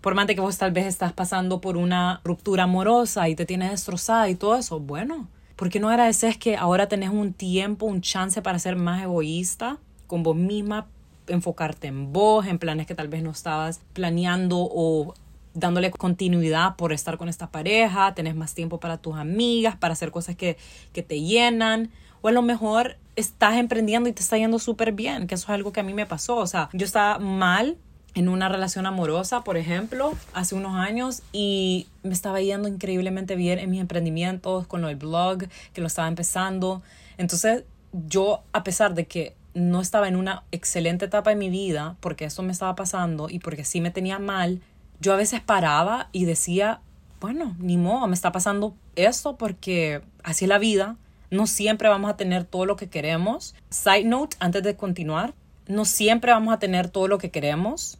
Por 0.00 0.14
más 0.14 0.26
de 0.26 0.34
que 0.34 0.40
vos 0.40 0.58
tal 0.58 0.72
vez 0.72 0.86
estás 0.86 1.12
pasando 1.12 1.60
por 1.60 1.76
una 1.76 2.20
ruptura 2.24 2.64
amorosa 2.64 3.28
y 3.28 3.36
te 3.36 3.46
tienes 3.46 3.70
destrozada 3.70 4.28
y 4.28 4.34
todo 4.34 4.56
eso, 4.56 4.80
bueno, 4.80 5.28
¿por 5.54 5.68
qué 5.68 5.78
no 5.78 5.88
agradeces 5.88 6.36
que 6.36 6.56
ahora 6.56 6.88
tenés 6.88 7.10
un 7.10 7.32
tiempo, 7.32 7.86
un 7.86 8.00
chance 8.00 8.42
para 8.42 8.58
ser 8.58 8.74
más 8.74 9.02
egoísta? 9.02 9.78
Con 10.12 10.22
vos 10.22 10.36
misma, 10.36 10.88
enfocarte 11.26 11.86
en 11.86 12.12
vos, 12.12 12.46
en 12.46 12.58
planes 12.58 12.86
que 12.86 12.94
tal 12.94 13.08
vez 13.08 13.22
no 13.22 13.30
estabas 13.30 13.80
planeando 13.94 14.58
o 14.60 15.14
dándole 15.54 15.90
continuidad 15.90 16.76
por 16.76 16.92
estar 16.92 17.16
con 17.16 17.30
esta 17.30 17.50
pareja, 17.50 18.12
tenés 18.12 18.36
más 18.36 18.52
tiempo 18.52 18.78
para 18.78 18.98
tus 18.98 19.16
amigas, 19.16 19.74
para 19.74 19.92
hacer 19.94 20.10
cosas 20.10 20.36
que, 20.36 20.58
que 20.92 21.02
te 21.02 21.22
llenan, 21.22 21.90
o 22.20 22.28
a 22.28 22.32
lo 22.32 22.42
mejor 22.42 22.98
estás 23.16 23.56
emprendiendo 23.56 24.06
y 24.06 24.12
te 24.12 24.20
está 24.20 24.36
yendo 24.36 24.58
súper 24.58 24.92
bien, 24.92 25.26
que 25.26 25.34
eso 25.34 25.46
es 25.46 25.48
algo 25.48 25.72
que 25.72 25.80
a 25.80 25.82
mí 25.82 25.94
me 25.94 26.04
pasó, 26.04 26.36
o 26.36 26.46
sea, 26.46 26.68
yo 26.74 26.84
estaba 26.84 27.18
mal 27.18 27.78
en 28.12 28.28
una 28.28 28.50
relación 28.50 28.84
amorosa, 28.84 29.44
por 29.44 29.56
ejemplo, 29.56 30.12
hace 30.34 30.54
unos 30.54 30.74
años 30.74 31.22
y 31.32 31.86
me 32.02 32.12
estaba 32.12 32.42
yendo 32.42 32.68
increíblemente 32.68 33.34
bien 33.34 33.58
en 33.58 33.70
mis 33.70 33.80
emprendimientos, 33.80 34.66
con 34.66 34.82
del 34.82 34.96
blog, 34.96 35.44
que 35.72 35.80
lo 35.80 35.86
estaba 35.86 36.08
empezando. 36.08 36.82
Entonces, 37.16 37.64
yo, 37.92 38.42
a 38.52 38.62
pesar 38.62 38.92
de 38.92 39.06
que 39.06 39.34
no 39.54 39.80
estaba 39.80 40.08
en 40.08 40.16
una 40.16 40.44
excelente 40.52 41.06
etapa 41.06 41.30
de 41.30 41.36
mi 41.36 41.50
vida, 41.50 41.96
porque 42.00 42.24
eso 42.24 42.42
me 42.42 42.52
estaba 42.52 42.74
pasando 42.74 43.28
y 43.28 43.38
porque 43.38 43.64
sí 43.64 43.80
me 43.80 43.90
tenía 43.90 44.18
mal, 44.18 44.60
yo 45.00 45.12
a 45.12 45.16
veces 45.16 45.40
paraba 45.40 46.08
y 46.12 46.24
decía, 46.24 46.80
bueno, 47.20 47.54
ni 47.58 47.76
modo, 47.76 48.06
me 48.06 48.14
está 48.14 48.32
pasando 48.32 48.74
esto 48.96 49.36
porque 49.36 50.02
así 50.22 50.44
es 50.44 50.48
la 50.48 50.58
vida, 50.58 50.96
no 51.30 51.46
siempre 51.46 51.88
vamos 51.88 52.10
a 52.10 52.16
tener 52.16 52.44
todo 52.44 52.66
lo 52.66 52.76
que 52.76 52.88
queremos. 52.88 53.54
Side 53.70 54.04
note, 54.04 54.36
antes 54.38 54.62
de 54.62 54.76
continuar, 54.76 55.34
no 55.66 55.86
siempre 55.86 56.30
vamos 56.30 56.52
a 56.52 56.58
tener 56.58 56.90
todo 56.90 57.08
lo 57.08 57.18
que 57.18 57.30
queremos. 57.30 57.98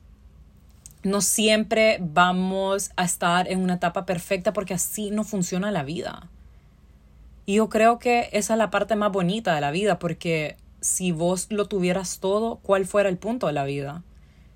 No 1.03 1.21
siempre 1.23 1.99
vamos 2.00 2.91
a 2.97 3.05
estar 3.05 3.50
en 3.50 3.61
una 3.61 3.75
etapa 3.75 4.05
perfecta 4.05 4.53
porque 4.53 4.75
así 4.75 5.11
no 5.11 5.25
funciona 5.25 5.71
la 5.71 5.83
vida. 5.83 6.29
Y 7.47 7.55
yo 7.55 7.69
creo 7.71 7.99
que 7.99 8.29
esa 8.33 8.53
es 8.55 8.59
la 8.59 8.71
parte 8.71 8.97
más 8.97 9.11
bonita 9.11 9.55
de 9.55 9.62
la 9.62 9.71
vida 9.71 9.99
porque 9.99 10.57
si 10.83 11.12
vos 11.12 11.47
lo 11.51 11.67
tuvieras 11.67 12.19
todo, 12.19 12.57
¿cuál 12.57 12.85
fuera 12.87 13.09
el 13.09 13.17
punto 13.17 13.47
de 13.47 13.53
la 13.55 13.65
vida? 13.65 14.03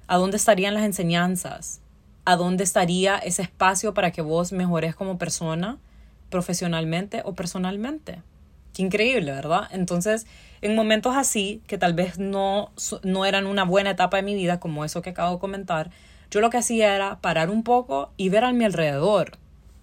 ¿A 0.09 0.19
dónde 0.19 0.37
estarían 0.37 0.75
las 0.75 0.85
enseñanzas? 0.85 1.81
¿A 2.25 2.37
dónde 2.37 2.65
estaría 2.65 3.17
ese 3.17 3.43
espacio 3.43 3.95
para 3.95 4.11
que 4.11 4.21
vos 4.21 4.53
mejores 4.53 4.95
como 4.95 5.17
persona, 5.17 5.79
profesionalmente 6.29 7.23
o 7.25 7.35
personalmente? 7.35 8.23
Qué 8.75 8.83
increíble, 8.83 9.31
¿verdad? 9.33 9.69
Entonces, 9.71 10.27
en 10.61 10.75
momentos 10.75 11.17
así, 11.17 11.63
que 11.67 11.79
tal 11.79 11.95
vez 11.95 12.19
no, 12.19 12.73
no 13.03 13.25
eran 13.25 13.47
una 13.47 13.65
buena 13.65 13.91
etapa 13.91 14.19
de 14.19 14.25
mi 14.25 14.35
vida, 14.35 14.61
como 14.61 14.85
eso 14.85 15.03
que 15.03 15.11
acabo 15.11 15.35
de 15.35 15.41
comentar, 15.41 15.91
yo 16.31 16.41
lo 16.41 16.51
que 16.51 16.59
hacía 16.59 16.95
era 16.95 17.21
parar 17.21 17.51
un 17.51 17.63
poco 17.63 18.11
y 18.17 18.29
ver 18.29 18.45
a 18.45 18.53
mi 18.53 18.65
alrededor 18.65 19.39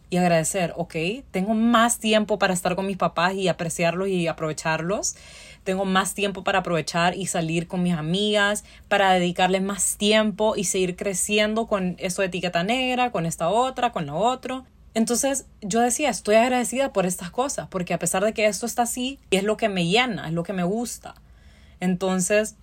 y 0.10 0.18
agradecer, 0.18 0.74
ok, 0.76 0.96
tengo 1.32 1.56
más 1.56 2.00
tiempo 2.00 2.38
para 2.38 2.54
estar 2.54 2.76
con 2.76 2.86
mis 2.86 2.98
papás 2.98 3.34
y 3.34 3.48
apreciarlos 3.48 4.10
y 4.10 4.28
aprovecharlos 4.28 5.16
tengo 5.64 5.86
más 5.86 6.14
tiempo 6.14 6.44
para 6.44 6.60
aprovechar 6.60 7.16
y 7.16 7.28
salir 7.28 7.68
con 7.68 7.84
mis 7.84 7.94
amigas, 7.94 8.64
para 8.88 9.14
dedicarles 9.14 9.62
más 9.62 9.98
tiempo 9.98 10.56
y 10.56 10.66
seguir 10.66 10.96
creciendo 10.96 11.68
con 11.68 11.96
esto 12.00 12.22
de 12.22 12.28
etiqueta 12.28 12.64
negra, 12.64 13.12
con 13.12 13.26
esta 13.26 13.50
otra, 13.50 13.92
con 13.92 14.06
lo 14.06 14.18
otro. 14.18 14.66
Entonces 14.94 15.46
yo 15.62 15.80
decía, 15.82 16.10
estoy 16.10 16.36
agradecida 16.36 16.94
por 16.94 17.06
estas 17.06 17.32
cosas, 17.32 17.68
porque 17.70 17.94
a 17.94 18.00
pesar 18.00 18.24
de 18.24 18.34
que 18.34 18.46
esto 18.46 18.66
está 18.66 18.84
así, 18.84 19.20
es 19.32 19.44
lo 19.44 19.58
que 19.58 19.70
me 19.70 19.88
llena, 19.88 20.28
es 20.28 20.34
lo 20.34 20.44
que 20.44 20.54
me 20.54 20.64
gusta. 20.64 21.16
Entonces, 21.80 22.56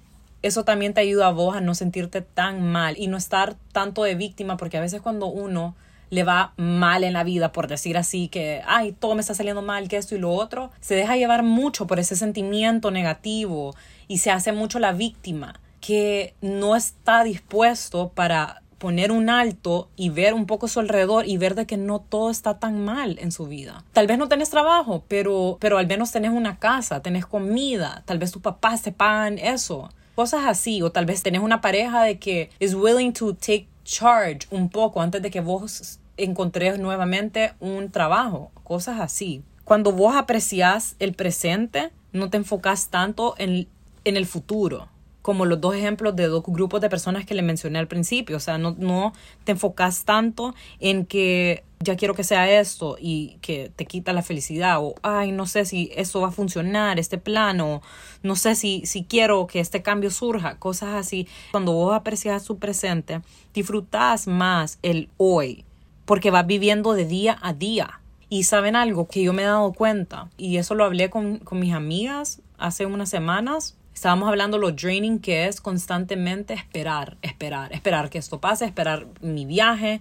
eso 0.42 0.64
también 0.64 0.94
te 0.94 1.00
ayuda 1.00 1.26
a 1.26 1.32
vos 1.32 1.56
a 1.56 1.60
no 1.60 1.74
sentirte 1.74 2.22
tan 2.22 2.62
mal 2.62 2.96
y 2.96 3.08
no 3.08 3.16
estar 3.16 3.56
tanto 3.72 4.04
de 4.04 4.14
víctima, 4.14 4.56
porque 4.56 4.78
a 4.78 4.80
veces 4.80 5.02
cuando 5.02 5.26
uno 5.26 5.74
le 6.10 6.24
va 6.24 6.52
mal 6.56 7.04
en 7.04 7.12
la 7.12 7.24
vida, 7.24 7.52
por 7.52 7.68
decir 7.68 7.96
así, 7.96 8.28
que, 8.28 8.62
ay, 8.66 8.92
todo 8.92 9.14
me 9.14 9.20
está 9.20 9.34
saliendo 9.34 9.62
mal, 9.62 9.88
que 9.88 9.96
esto 9.96 10.14
y 10.14 10.18
lo 10.18 10.32
otro, 10.32 10.70
se 10.80 10.94
deja 10.94 11.16
llevar 11.16 11.42
mucho 11.42 11.86
por 11.86 11.98
ese 11.98 12.16
sentimiento 12.16 12.90
negativo 12.90 13.74
y 14.08 14.18
se 14.18 14.30
hace 14.30 14.52
mucho 14.52 14.78
la 14.78 14.92
víctima, 14.92 15.60
que 15.80 16.34
no 16.40 16.76
está 16.76 17.24
dispuesto 17.24 18.10
para 18.10 18.62
poner 18.80 19.12
un 19.12 19.28
alto 19.28 19.90
y 19.94 20.08
ver 20.08 20.32
un 20.32 20.46
poco 20.46 20.66
su 20.66 20.80
alrededor 20.80 21.28
y 21.28 21.36
ver 21.36 21.54
de 21.54 21.66
que 21.66 21.76
no 21.76 22.00
todo 22.00 22.30
está 22.30 22.58
tan 22.58 22.82
mal 22.82 23.18
en 23.20 23.30
su 23.30 23.46
vida. 23.46 23.84
Tal 23.92 24.06
vez 24.06 24.16
no 24.16 24.26
tenés 24.26 24.48
trabajo, 24.48 25.04
pero, 25.06 25.58
pero 25.60 25.76
al 25.76 25.86
menos 25.86 26.10
tenés 26.10 26.30
una 26.30 26.58
casa, 26.58 27.02
tenés 27.02 27.26
comida, 27.26 28.02
tal 28.06 28.18
vez 28.18 28.32
tus 28.32 28.40
papás 28.40 28.80
te 28.80 28.90
pagan 28.90 29.38
eso. 29.38 29.90
Cosas 30.14 30.46
así, 30.46 30.80
o 30.80 30.90
tal 30.90 31.04
vez 31.04 31.22
tenés 31.22 31.42
una 31.42 31.60
pareja 31.60 32.02
de 32.02 32.18
que 32.18 32.50
is 32.58 32.74
willing 32.74 33.12
to 33.12 33.34
take 33.34 33.68
charge 33.90 34.46
un 34.50 34.68
poco 34.68 35.02
antes 35.02 35.20
de 35.20 35.30
que 35.30 35.40
vos 35.40 35.98
encontrés 36.16 36.78
nuevamente 36.78 37.54
un 37.58 37.90
trabajo, 37.90 38.52
cosas 38.62 39.00
así. 39.00 39.42
Cuando 39.64 39.92
vos 39.92 40.14
apreciás 40.14 40.94
el 41.00 41.14
presente, 41.14 41.90
no 42.12 42.30
te 42.30 42.36
enfocas 42.36 42.88
tanto 42.88 43.34
en, 43.38 43.66
en 44.04 44.16
el 44.16 44.26
futuro 44.26 44.88
como 45.22 45.44
los 45.44 45.60
dos 45.60 45.74
ejemplos 45.74 46.16
de 46.16 46.26
dos 46.26 46.42
grupos 46.46 46.80
de 46.80 46.88
personas 46.88 47.26
que 47.26 47.34
le 47.34 47.42
mencioné 47.42 47.78
al 47.78 47.88
principio. 47.88 48.36
O 48.36 48.40
sea, 48.40 48.58
no, 48.58 48.74
no 48.78 49.12
te 49.44 49.52
enfocas 49.52 50.04
tanto 50.04 50.54
en 50.78 51.06
que 51.06 51.64
ya 51.82 51.96
quiero 51.96 52.14
que 52.14 52.24
sea 52.24 52.60
esto 52.60 52.96
y 53.00 53.38
que 53.40 53.72
te 53.74 53.86
quita 53.86 54.12
la 54.12 54.22
felicidad 54.22 54.78
o, 54.80 54.94
ay, 55.02 55.32
no 55.32 55.46
sé 55.46 55.64
si 55.64 55.90
esto 55.96 56.20
va 56.20 56.28
a 56.28 56.32
funcionar, 56.32 56.98
este 56.98 57.16
plan, 57.16 57.58
o 57.60 57.80
no 58.22 58.36
sé 58.36 58.54
si, 58.54 58.84
si 58.84 59.04
quiero 59.04 59.46
que 59.46 59.60
este 59.60 59.82
cambio 59.82 60.10
surja, 60.10 60.58
cosas 60.58 60.94
así. 60.94 61.26
Cuando 61.52 61.72
vos 61.72 61.94
aprecias 61.94 62.42
su 62.42 62.58
presente, 62.58 63.22
disfrutas 63.54 64.26
más 64.26 64.78
el 64.82 65.08
hoy, 65.16 65.64
porque 66.04 66.30
vas 66.30 66.46
viviendo 66.46 66.92
de 66.92 67.06
día 67.06 67.38
a 67.40 67.54
día. 67.54 68.00
Y 68.28 68.44
saben 68.44 68.76
algo 68.76 69.08
que 69.08 69.22
yo 69.22 69.32
me 69.32 69.42
he 69.42 69.46
dado 69.46 69.72
cuenta, 69.72 70.28
y 70.36 70.58
eso 70.58 70.74
lo 70.74 70.84
hablé 70.84 71.10
con, 71.10 71.38
con 71.38 71.58
mis 71.58 71.72
amigas 71.72 72.42
hace 72.58 72.86
unas 72.86 73.08
semanas, 73.08 73.76
Estábamos 73.94 74.28
hablando 74.28 74.58
lo 74.58 74.72
draining 74.72 75.18
que 75.18 75.46
es 75.46 75.60
constantemente 75.60 76.54
esperar, 76.54 77.18
esperar, 77.22 77.72
esperar 77.72 78.08
que 78.08 78.18
esto 78.18 78.40
pase, 78.40 78.64
esperar 78.64 79.06
mi 79.20 79.44
viaje, 79.44 80.00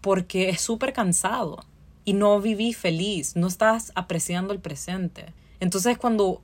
porque 0.00 0.48
es 0.48 0.60
súper 0.60 0.92
cansado 0.92 1.64
y 2.04 2.12
no 2.12 2.40
viví 2.40 2.72
feliz, 2.72 3.36
no 3.36 3.46
estás 3.46 3.92
apreciando 3.94 4.52
el 4.52 4.60
presente. 4.60 5.32
Entonces 5.60 5.98
cuando 5.98 6.42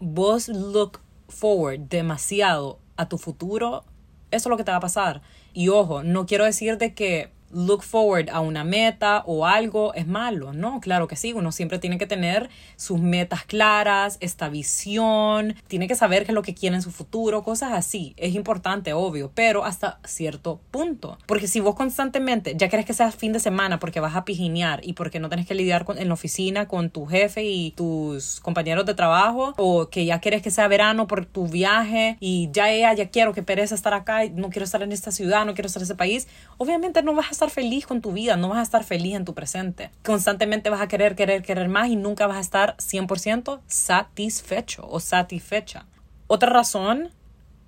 vos 0.00 0.48
look 0.48 1.00
forward 1.28 1.80
demasiado 1.80 2.78
a 2.96 3.08
tu 3.08 3.18
futuro, 3.18 3.84
eso 4.30 4.48
es 4.48 4.50
lo 4.50 4.56
que 4.56 4.64
te 4.64 4.70
va 4.70 4.78
a 4.78 4.80
pasar. 4.80 5.22
Y 5.52 5.68
ojo, 5.68 6.02
no 6.02 6.26
quiero 6.26 6.44
decir 6.44 6.78
de 6.78 6.94
que 6.94 7.30
look 7.54 7.82
forward 7.82 8.28
a 8.30 8.40
una 8.40 8.64
meta 8.64 9.22
o 9.26 9.46
algo 9.46 9.94
es 9.94 10.06
malo. 10.06 10.52
No, 10.52 10.80
claro 10.80 11.08
que 11.08 11.16
sí, 11.16 11.32
uno 11.32 11.52
siempre 11.52 11.78
tiene 11.78 11.98
que 11.98 12.06
tener 12.06 12.50
sus 12.76 13.00
metas 13.00 13.44
claras, 13.44 14.18
esta 14.20 14.48
visión, 14.48 15.54
tiene 15.68 15.88
que 15.88 15.94
saber 15.94 16.24
qué 16.24 16.32
es 16.32 16.34
lo 16.34 16.42
que 16.42 16.54
quiere 16.54 16.76
en 16.76 16.82
su 16.82 16.90
futuro, 16.90 17.42
cosas 17.42 17.72
así. 17.72 18.14
Es 18.16 18.34
importante, 18.34 18.92
obvio, 18.92 19.30
pero 19.34 19.64
hasta 19.64 19.98
cierto 20.04 20.60
punto. 20.70 21.18
Porque 21.26 21.48
si 21.48 21.60
vos 21.60 21.74
constantemente 21.74 22.54
ya 22.56 22.68
querés 22.68 22.86
que 22.86 22.92
sea 22.92 23.10
fin 23.10 23.32
de 23.32 23.40
semana 23.40 23.78
porque 23.78 24.00
vas 24.00 24.16
a 24.16 24.24
pijinear 24.24 24.80
y 24.82 24.94
porque 24.94 25.20
no 25.20 25.28
tenés 25.28 25.46
que 25.46 25.54
lidiar 25.54 25.84
con, 25.84 25.98
en 25.98 26.08
la 26.08 26.14
oficina 26.14 26.66
con 26.66 26.90
tu 26.90 27.06
jefe 27.06 27.44
y 27.44 27.70
tus 27.72 28.40
compañeros 28.40 28.86
de 28.86 28.94
trabajo, 28.94 29.54
o 29.56 29.88
que 29.88 30.04
ya 30.04 30.20
quieres 30.20 30.42
que 30.42 30.50
sea 30.50 30.68
verano 30.68 31.06
por 31.06 31.26
tu 31.26 31.46
viaje 31.46 32.16
y 32.20 32.48
ya 32.52 32.70
ella, 32.70 32.92
ya 32.94 33.08
quiero 33.08 33.32
que 33.32 33.42
pereza 33.42 33.74
estar 33.74 33.94
acá, 33.94 34.24
no 34.32 34.50
quiero 34.50 34.64
estar 34.64 34.82
en 34.82 34.92
esta 34.92 35.10
ciudad, 35.10 35.44
no 35.46 35.54
quiero 35.54 35.66
estar 35.66 35.80
en 35.80 35.84
ese 35.84 35.94
país, 35.94 36.28
obviamente 36.58 37.02
no 37.02 37.14
vas 37.14 37.28
a 37.28 37.30
estar 37.30 37.43
feliz 37.50 37.86
con 37.86 38.00
tu 38.00 38.12
vida, 38.12 38.36
no 38.36 38.48
vas 38.48 38.58
a 38.58 38.62
estar 38.62 38.84
feliz 38.84 39.14
en 39.14 39.24
tu 39.24 39.34
presente. 39.34 39.90
Constantemente 40.04 40.70
vas 40.70 40.80
a 40.80 40.88
querer, 40.88 41.14
querer, 41.14 41.42
querer 41.42 41.68
más 41.68 41.88
y 41.88 41.96
nunca 41.96 42.26
vas 42.26 42.38
a 42.38 42.40
estar 42.40 42.76
100% 42.76 43.60
satisfecho 43.66 44.86
o 44.88 45.00
satisfecha. 45.00 45.86
Otra 46.26 46.50
razón 46.50 47.10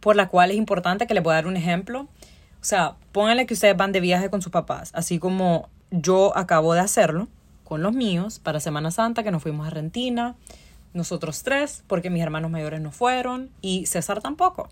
por 0.00 0.16
la 0.16 0.28
cual 0.28 0.50
es 0.50 0.56
importante 0.56 1.06
que 1.06 1.14
le 1.14 1.20
voy 1.20 1.32
a 1.32 1.36
dar 1.36 1.46
un 1.46 1.56
ejemplo, 1.56 2.02
o 2.60 2.64
sea, 2.64 2.96
pónganle 3.12 3.46
que 3.46 3.54
ustedes 3.54 3.76
van 3.76 3.92
de 3.92 4.00
viaje 4.00 4.30
con 4.30 4.42
sus 4.42 4.52
papás, 4.52 4.90
así 4.94 5.18
como 5.18 5.68
yo 5.90 6.36
acabo 6.36 6.74
de 6.74 6.80
hacerlo 6.80 7.28
con 7.64 7.82
los 7.82 7.92
míos 7.92 8.38
para 8.38 8.60
Semana 8.60 8.90
Santa, 8.90 9.22
que 9.22 9.30
nos 9.30 9.42
fuimos 9.42 9.64
a 9.64 9.68
Argentina, 9.68 10.36
nosotros 10.94 11.42
tres, 11.42 11.82
porque 11.86 12.10
mis 12.10 12.22
hermanos 12.22 12.50
mayores 12.50 12.80
no 12.80 12.92
fueron 12.92 13.50
y 13.60 13.86
César 13.86 14.20
tampoco. 14.20 14.68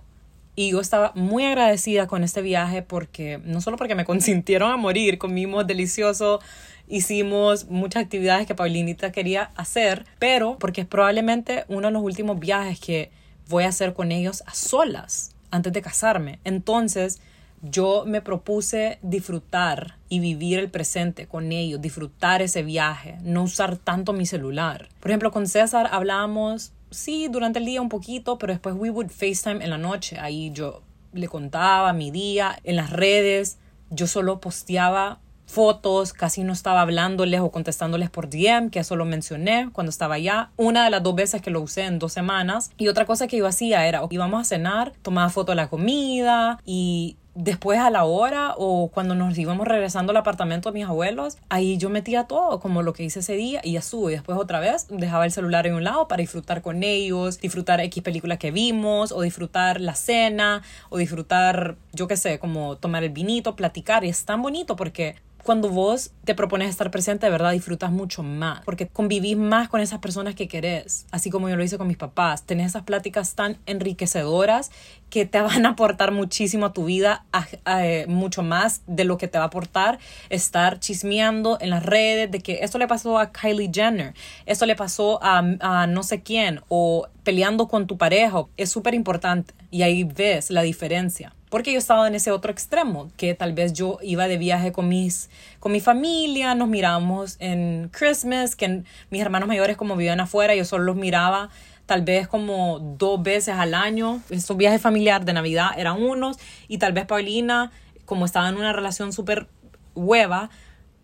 Y 0.56 0.70
yo 0.70 0.80
estaba 0.80 1.12
muy 1.14 1.44
agradecida 1.44 2.06
con 2.06 2.22
este 2.22 2.42
viaje 2.42 2.82
porque 2.82 3.40
no 3.44 3.60
solo 3.60 3.76
porque 3.76 3.94
me 3.94 4.04
consintieron 4.06 4.70
a 4.70 4.76
morir, 4.76 5.18
comimos 5.18 5.66
delicioso, 5.66 6.40
hicimos 6.88 7.68
muchas 7.68 8.04
actividades 8.04 8.46
que 8.46 8.54
Paulinita 8.54 9.12
quería 9.12 9.50
hacer, 9.56 10.04
pero 10.18 10.58
porque 10.58 10.82
es 10.82 10.86
probablemente 10.86 11.64
uno 11.68 11.88
de 11.88 11.92
los 11.92 12.02
últimos 12.02 12.38
viajes 12.38 12.78
que 12.78 13.10
voy 13.48 13.64
a 13.64 13.68
hacer 13.68 13.94
con 13.94 14.12
ellos 14.12 14.42
a 14.46 14.54
solas 14.54 15.34
antes 15.50 15.72
de 15.72 15.82
casarme. 15.82 16.38
Entonces, 16.44 17.20
yo 17.62 18.04
me 18.06 18.20
propuse 18.20 18.98
disfrutar 19.02 19.96
y 20.08 20.20
vivir 20.20 20.58
el 20.58 20.70
presente 20.70 21.26
con 21.26 21.50
ellos, 21.50 21.80
disfrutar 21.80 22.42
ese 22.42 22.62
viaje, 22.62 23.16
no 23.22 23.42
usar 23.42 23.76
tanto 23.76 24.12
mi 24.12 24.26
celular. 24.26 24.88
Por 25.00 25.10
ejemplo, 25.10 25.30
con 25.30 25.46
César 25.46 25.88
hablábamos 25.90 26.72
sí, 26.94 27.28
durante 27.28 27.58
el 27.58 27.66
día 27.66 27.82
un 27.82 27.88
poquito, 27.88 28.38
pero 28.38 28.52
después 28.52 28.74
we 28.78 28.90
would 28.90 29.10
FaceTime 29.10 29.62
en 29.62 29.70
la 29.70 29.78
noche. 29.78 30.18
Ahí 30.18 30.50
yo 30.52 30.82
le 31.12 31.28
contaba 31.28 31.92
mi 31.92 32.10
día 32.10 32.58
en 32.64 32.76
las 32.76 32.90
redes. 32.90 33.58
Yo 33.90 34.06
solo 34.06 34.40
posteaba 34.40 35.20
fotos, 35.46 36.12
casi 36.12 36.42
no 36.42 36.52
estaba 36.52 36.80
hablándoles 36.80 37.40
o 37.40 37.50
contestándoles 37.50 38.10
por 38.10 38.28
DM, 38.28 38.70
que 38.70 38.80
eso 38.80 38.96
lo 38.96 39.04
mencioné 39.04 39.68
cuando 39.72 39.90
estaba 39.90 40.14
allá. 40.14 40.50
Una 40.56 40.84
de 40.84 40.90
las 40.90 41.02
dos 41.02 41.14
veces 41.14 41.42
que 41.42 41.50
lo 41.50 41.60
usé 41.60 41.82
en 41.82 41.98
dos 41.98 42.12
semanas. 42.12 42.70
Y 42.76 42.88
otra 42.88 43.04
cosa 43.06 43.26
que 43.26 43.36
yo 43.36 43.46
hacía 43.46 43.86
era, 43.86 44.02
íbamos 44.10 44.40
a 44.40 44.44
cenar, 44.44 44.92
tomaba 45.02 45.28
foto 45.30 45.52
de 45.52 45.56
la 45.56 45.68
comida 45.68 46.58
y 46.64 47.16
después 47.34 47.78
a 47.80 47.90
la 47.90 48.04
hora 48.04 48.54
o 48.56 48.88
cuando 48.88 49.14
nos 49.14 49.36
íbamos 49.36 49.66
regresando 49.66 50.10
al 50.10 50.16
apartamento 50.16 50.70
de 50.70 50.74
mis 50.74 50.88
abuelos, 50.88 51.38
ahí 51.48 51.76
yo 51.78 51.90
metía 51.90 52.24
todo, 52.24 52.60
como 52.60 52.82
lo 52.82 52.92
que 52.92 53.02
hice 53.02 53.20
ese 53.20 53.34
día, 53.34 53.60
y 53.62 53.72
ya 53.72 53.82
subo. 53.82 54.10
Y 54.10 54.14
después 54.14 54.38
otra 54.38 54.60
vez 54.60 54.86
dejaba 54.88 55.24
el 55.24 55.32
celular 55.32 55.66
en 55.66 55.74
un 55.74 55.84
lado 55.84 56.08
para 56.08 56.20
disfrutar 56.20 56.62
con 56.62 56.82
ellos, 56.82 57.40
disfrutar 57.40 57.80
X 57.80 58.02
películas 58.02 58.38
que 58.38 58.50
vimos, 58.50 59.12
o 59.12 59.20
disfrutar 59.22 59.80
la 59.80 59.94
cena, 59.94 60.62
o 60.90 60.98
disfrutar, 60.98 61.76
yo 61.92 62.06
qué 62.06 62.16
sé, 62.16 62.38
como 62.38 62.76
tomar 62.76 63.04
el 63.04 63.10
vinito, 63.10 63.56
platicar. 63.56 64.04
Y 64.04 64.08
es 64.08 64.24
tan 64.24 64.42
bonito 64.42 64.76
porque 64.76 65.16
cuando 65.44 65.68
vos 65.68 66.10
te 66.24 66.34
propones 66.34 66.70
estar 66.70 66.90
presente, 66.90 67.26
de 67.26 67.32
verdad 67.32 67.52
disfrutas 67.52 67.92
mucho 67.92 68.22
más, 68.22 68.62
porque 68.64 68.88
convivís 68.88 69.36
más 69.36 69.68
con 69.68 69.80
esas 69.80 70.00
personas 70.00 70.34
que 70.34 70.48
querés, 70.48 71.06
así 71.10 71.30
como 71.30 71.48
yo 71.48 71.56
lo 71.56 71.62
hice 71.62 71.78
con 71.78 71.86
mis 71.86 71.96
papás. 71.96 72.42
Tenés 72.44 72.68
esas 72.68 72.82
pláticas 72.82 73.34
tan 73.34 73.58
enriquecedoras 73.66 74.70
que 75.10 75.26
te 75.26 75.40
van 75.40 75.66
a 75.66 75.70
aportar 75.70 76.10
muchísimo 76.10 76.66
a 76.66 76.72
tu 76.72 76.86
vida, 76.86 77.24
eh, 77.66 78.06
mucho 78.08 78.42
más 78.42 78.82
de 78.86 79.04
lo 79.04 79.18
que 79.18 79.28
te 79.28 79.38
va 79.38 79.44
a 79.44 79.46
aportar 79.48 79.98
estar 80.30 80.80
chismeando 80.80 81.58
en 81.60 81.70
las 81.70 81.84
redes 81.84 82.30
de 82.30 82.40
que 82.40 82.60
esto 82.62 82.78
le 82.78 82.88
pasó 82.88 83.18
a 83.18 83.30
Kylie 83.30 83.70
Jenner, 83.72 84.14
esto 84.46 84.66
le 84.66 84.74
pasó 84.74 85.22
a, 85.22 85.38
a 85.60 85.86
no 85.86 86.02
sé 86.02 86.22
quién, 86.22 86.62
o 86.68 87.06
peleando 87.22 87.68
con 87.68 87.86
tu 87.86 87.98
pareja. 87.98 88.46
Es 88.56 88.70
súper 88.70 88.94
importante 88.94 89.54
y 89.70 89.82
ahí 89.82 90.04
ves 90.04 90.50
la 90.50 90.62
diferencia 90.62 91.34
porque 91.54 91.72
yo 91.72 91.78
estaba 91.78 92.08
en 92.08 92.16
ese 92.16 92.32
otro 92.32 92.50
extremo, 92.50 93.12
que 93.16 93.32
tal 93.36 93.52
vez 93.52 93.74
yo 93.74 93.98
iba 94.02 94.26
de 94.26 94.38
viaje 94.38 94.72
con, 94.72 94.88
mis, 94.88 95.30
con 95.60 95.70
mi 95.70 95.78
familia, 95.78 96.56
nos 96.56 96.66
mirábamos 96.66 97.36
en 97.38 97.90
Christmas, 97.92 98.56
que 98.56 98.82
mis 99.10 99.22
hermanos 99.22 99.46
mayores 99.46 99.76
como 99.76 99.94
vivían 99.94 100.18
afuera, 100.18 100.56
yo 100.56 100.64
solo 100.64 100.82
los 100.82 100.96
miraba 100.96 101.50
tal 101.86 102.02
vez 102.02 102.26
como 102.26 102.80
dos 102.98 103.22
veces 103.22 103.54
al 103.54 103.74
año. 103.74 104.20
Estos 104.30 104.56
viajes 104.56 104.82
familiares 104.82 105.26
de 105.26 105.32
Navidad 105.32 105.68
eran 105.76 106.02
unos 106.02 106.38
y 106.66 106.78
tal 106.78 106.92
vez 106.92 107.06
Paulina, 107.06 107.70
como 108.04 108.24
estaba 108.24 108.48
en 108.48 108.56
una 108.56 108.72
relación 108.72 109.12
súper 109.12 109.46
hueva, 109.94 110.50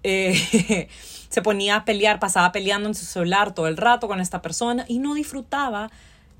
eh, 0.03 0.89
se 1.29 1.43
ponía 1.43 1.77
a 1.77 1.85
pelear, 1.85 2.19
pasaba 2.19 2.51
peleando 2.51 2.89
en 2.89 2.97
su 2.97 3.05
celular 3.05 3.55
todo 3.55 3.69
el 3.69 3.77
rato 3.77 4.09
con 4.09 4.21
esta 4.21 4.43
persona 4.43 4.85
y 4.89 4.99
no 4.99 5.15
disfrutaba 5.15 5.93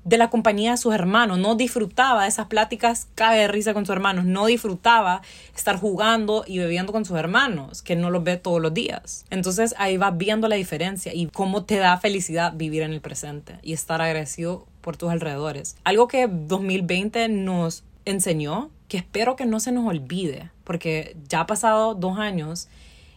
de 0.03 0.17
la 0.17 0.29
compañía 0.29 0.71
de 0.71 0.77
sus 0.77 0.93
hermanos, 0.93 1.37
no 1.37 1.55
disfrutaba 1.55 2.23
de 2.23 2.29
esas 2.29 2.47
pláticas 2.47 3.07
cae 3.15 3.39
de 3.39 3.47
risa 3.47 3.73
con 3.73 3.85
sus 3.85 3.93
hermanos, 3.93 4.25
no 4.25 4.45
disfrutaba 4.47 5.21
estar 5.55 5.77
jugando 5.77 6.43
y 6.47 6.57
bebiendo 6.57 6.91
con 6.91 7.05
sus 7.05 7.17
hermanos, 7.17 7.81
que 7.81 7.95
no 7.95 8.09
los 8.09 8.23
ve 8.23 8.37
todos 8.37 8.61
los 8.61 8.73
días. 8.73 9.25
Entonces 9.29 9.75
ahí 9.77 9.97
vas 9.97 10.17
viendo 10.17 10.47
la 10.47 10.55
diferencia 10.55 11.13
y 11.13 11.27
cómo 11.27 11.65
te 11.65 11.77
da 11.77 11.97
felicidad 11.97 12.53
vivir 12.55 12.81
en 12.81 12.93
el 12.93 13.01
presente 13.01 13.59
y 13.61 13.73
estar 13.73 14.01
agradecido 14.01 14.65
por 14.81 14.97
tus 14.97 15.11
alrededores. 15.11 15.77
Algo 15.83 16.07
que 16.07 16.27
2020 16.27 17.29
nos 17.29 17.83
enseñó, 18.05 18.71
que 18.87 18.97
espero 18.97 19.35
que 19.35 19.45
no 19.45 19.59
se 19.59 19.71
nos 19.71 19.87
olvide, 19.87 20.49
porque 20.63 21.15
ya 21.27 21.41
ha 21.41 21.47
pasado 21.47 21.93
dos 21.93 22.17
años, 22.17 22.67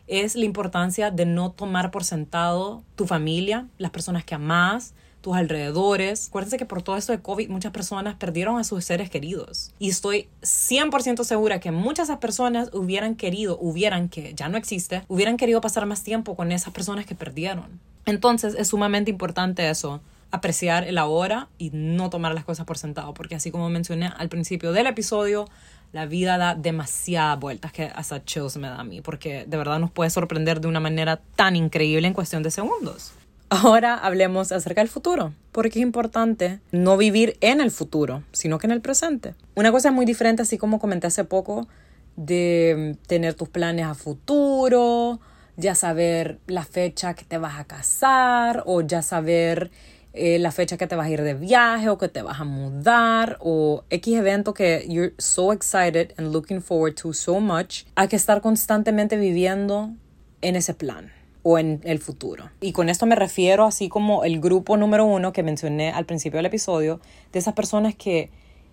es 0.07 0.35
la 0.35 0.45
importancia 0.45 1.11
de 1.11 1.25
no 1.25 1.50
tomar 1.50 1.91
por 1.91 2.05
sentado 2.05 2.83
tu 2.95 3.07
familia, 3.07 3.67
las 3.79 3.91
personas 3.91 4.25
que 4.25 4.35
amas, 4.35 4.93
tus 5.25 5.35
alrededores. 5.35 6.28
Acuérdense 6.28 6.59
que 6.59 6.66
por 6.66 6.83
todo 6.83 6.99
esto 6.99 7.12
de 7.12 7.23
COVID 7.23 7.49
muchas 7.49 7.73
personas 7.73 8.14
perdieron 8.14 8.59
a 8.59 8.64
sus 8.64 8.85
seres 8.85 9.09
queridos. 9.09 9.73
Y 9.78 9.88
estoy 9.88 10.28
100% 10.43 11.25
segura 11.25 11.61
que 11.61 11.73
muchas 11.73 12.09
de 12.09 12.12
esas 12.12 12.21
personas 12.21 12.69
hubieran 12.75 13.16
querido, 13.16 13.59
hubieran 13.59 14.11
que 14.11 14.35
ya 14.35 14.50
no 14.50 14.59
existe, 14.59 15.02
hubieran 15.09 15.38
querido 15.38 15.62
pasar 15.62 15.87
más 15.87 16.02
tiempo 16.02 16.37
con 16.37 16.52
esas 16.52 16.75
personas 16.75 17.07
que 17.07 17.14
perdieron. 17.14 17.81
Entonces 18.04 18.54
es 18.59 18.69
sumamente 18.69 19.11
importante 19.11 19.71
eso, 19.71 20.02
apreciar 20.31 20.85
el 20.85 20.99
ahora 20.99 21.49
y 21.57 21.71
no 21.73 22.11
tomar 22.11 22.35
las 22.35 22.45
cosas 22.45 22.66
por 22.66 22.76
sentado, 22.76 23.14
porque 23.14 23.35
así 23.35 23.50
como 23.50 23.71
mencioné 23.71 24.12
al 24.14 24.28
principio 24.28 24.73
del 24.73 24.88
episodio, 24.88 25.49
la 25.93 26.04
vida 26.04 26.37
da 26.37 26.54
demasiadas 26.54 27.40
vueltas 27.40 27.73
que 27.73 27.85
hasta 27.95 28.23
chills 28.23 28.59
me 28.59 28.69
da 28.69 28.81
a 28.81 28.85
mí, 28.85 29.00
porque 29.00 29.47
de 29.47 29.57
verdad 29.57 29.78
nos 29.78 29.90
puede 29.90 30.11
sorprender 30.11 30.61
de 30.61 30.69
una 30.69 30.81
manera 30.81 31.19
tan 31.35 31.57
increíble 31.57 32.07
en 32.07 32.12
cuestión 32.12 32.43
de 32.43 32.50
segundos. 32.50 33.14
Ahora 33.56 33.94
hablemos 33.94 34.50
acerca 34.50 34.80
del 34.80 34.88
futuro, 34.88 35.32
porque 35.52 35.78
es 35.78 35.84
importante 35.84 36.58
no 36.73 36.96
vivir 36.96 37.37
en 37.40 37.61
el 37.61 37.70
futuro, 37.70 38.25
sino 38.32 38.58
que 38.58 38.66
en 38.66 38.73
el 38.73 38.80
presente. 38.80 39.37
Una 39.54 39.70
cosa 39.70 39.92
muy 39.92 40.04
diferente, 40.04 40.42
así 40.42 40.58
como 40.58 40.80
comenté 40.80 41.06
hace 41.06 41.23
poco, 41.23 41.68
de 42.16 42.96
tener 43.06 43.34
tus 43.34 43.49
planes 43.49 43.87
a 43.87 43.94
futuro, 43.94 45.20
ya 45.56 45.76
saber 45.76 46.40
la 46.49 46.64
fecha 46.64 47.14
que 47.14 47.25
te 47.25 47.38
vas 47.38 47.61
a 47.61 47.64
casar 47.64 48.64
o 48.66 48.80
ya 48.80 49.02
saber 49.02 49.70
eh, 50.14 50.40
la 50.40 50.50
fecha 50.50 50.76
que 50.76 50.88
te 50.88 50.96
vas 50.96 51.06
a 51.06 51.11
ir 51.11 51.23
de 51.23 51.34
viaje 51.34 51.88
o 51.90 51.96
que 51.96 52.08
te 52.08 52.23
vas 52.23 52.40
a 52.40 52.44
mudar 52.44 53.37
o 53.38 53.84
X 53.88 54.16
evento 54.16 54.52
que 54.52 54.84
you're 54.88 55.14
so 55.18 55.52
excited 55.52 56.12
and 56.18 56.32
looking 56.32 56.61
forward 56.61 56.96
to 56.96 57.12
so 57.12 57.38
much, 57.38 57.84
hay 57.94 58.08
que 58.08 58.16
estar 58.16 58.40
constantemente 58.40 59.16
viviendo 59.16 59.92
en 60.40 60.56
ese 60.56 60.75
plan 60.75 61.12
o 61.44 61.58
en 61.58 61.80
el 61.84 62.00
futuro. 62.00 62.50
Y 62.60 62.72
con 62.72 62.88
esto 62.88 63.06
me 63.06 63.14
refiero 63.14 63.64
así 63.64 63.88
como 63.88 64.24
el 64.24 64.40
grupo 64.40 64.76
número 64.76 65.04
uno 65.04 65.32
que 65.32 65.44
mencioné 65.44 65.92
al 65.92 66.06
principio 66.06 66.38
del 66.38 66.46
episodio, 66.46 67.00
de 67.32 67.38
esas 67.38 67.54
personas 67.54 67.94
que 67.94 68.30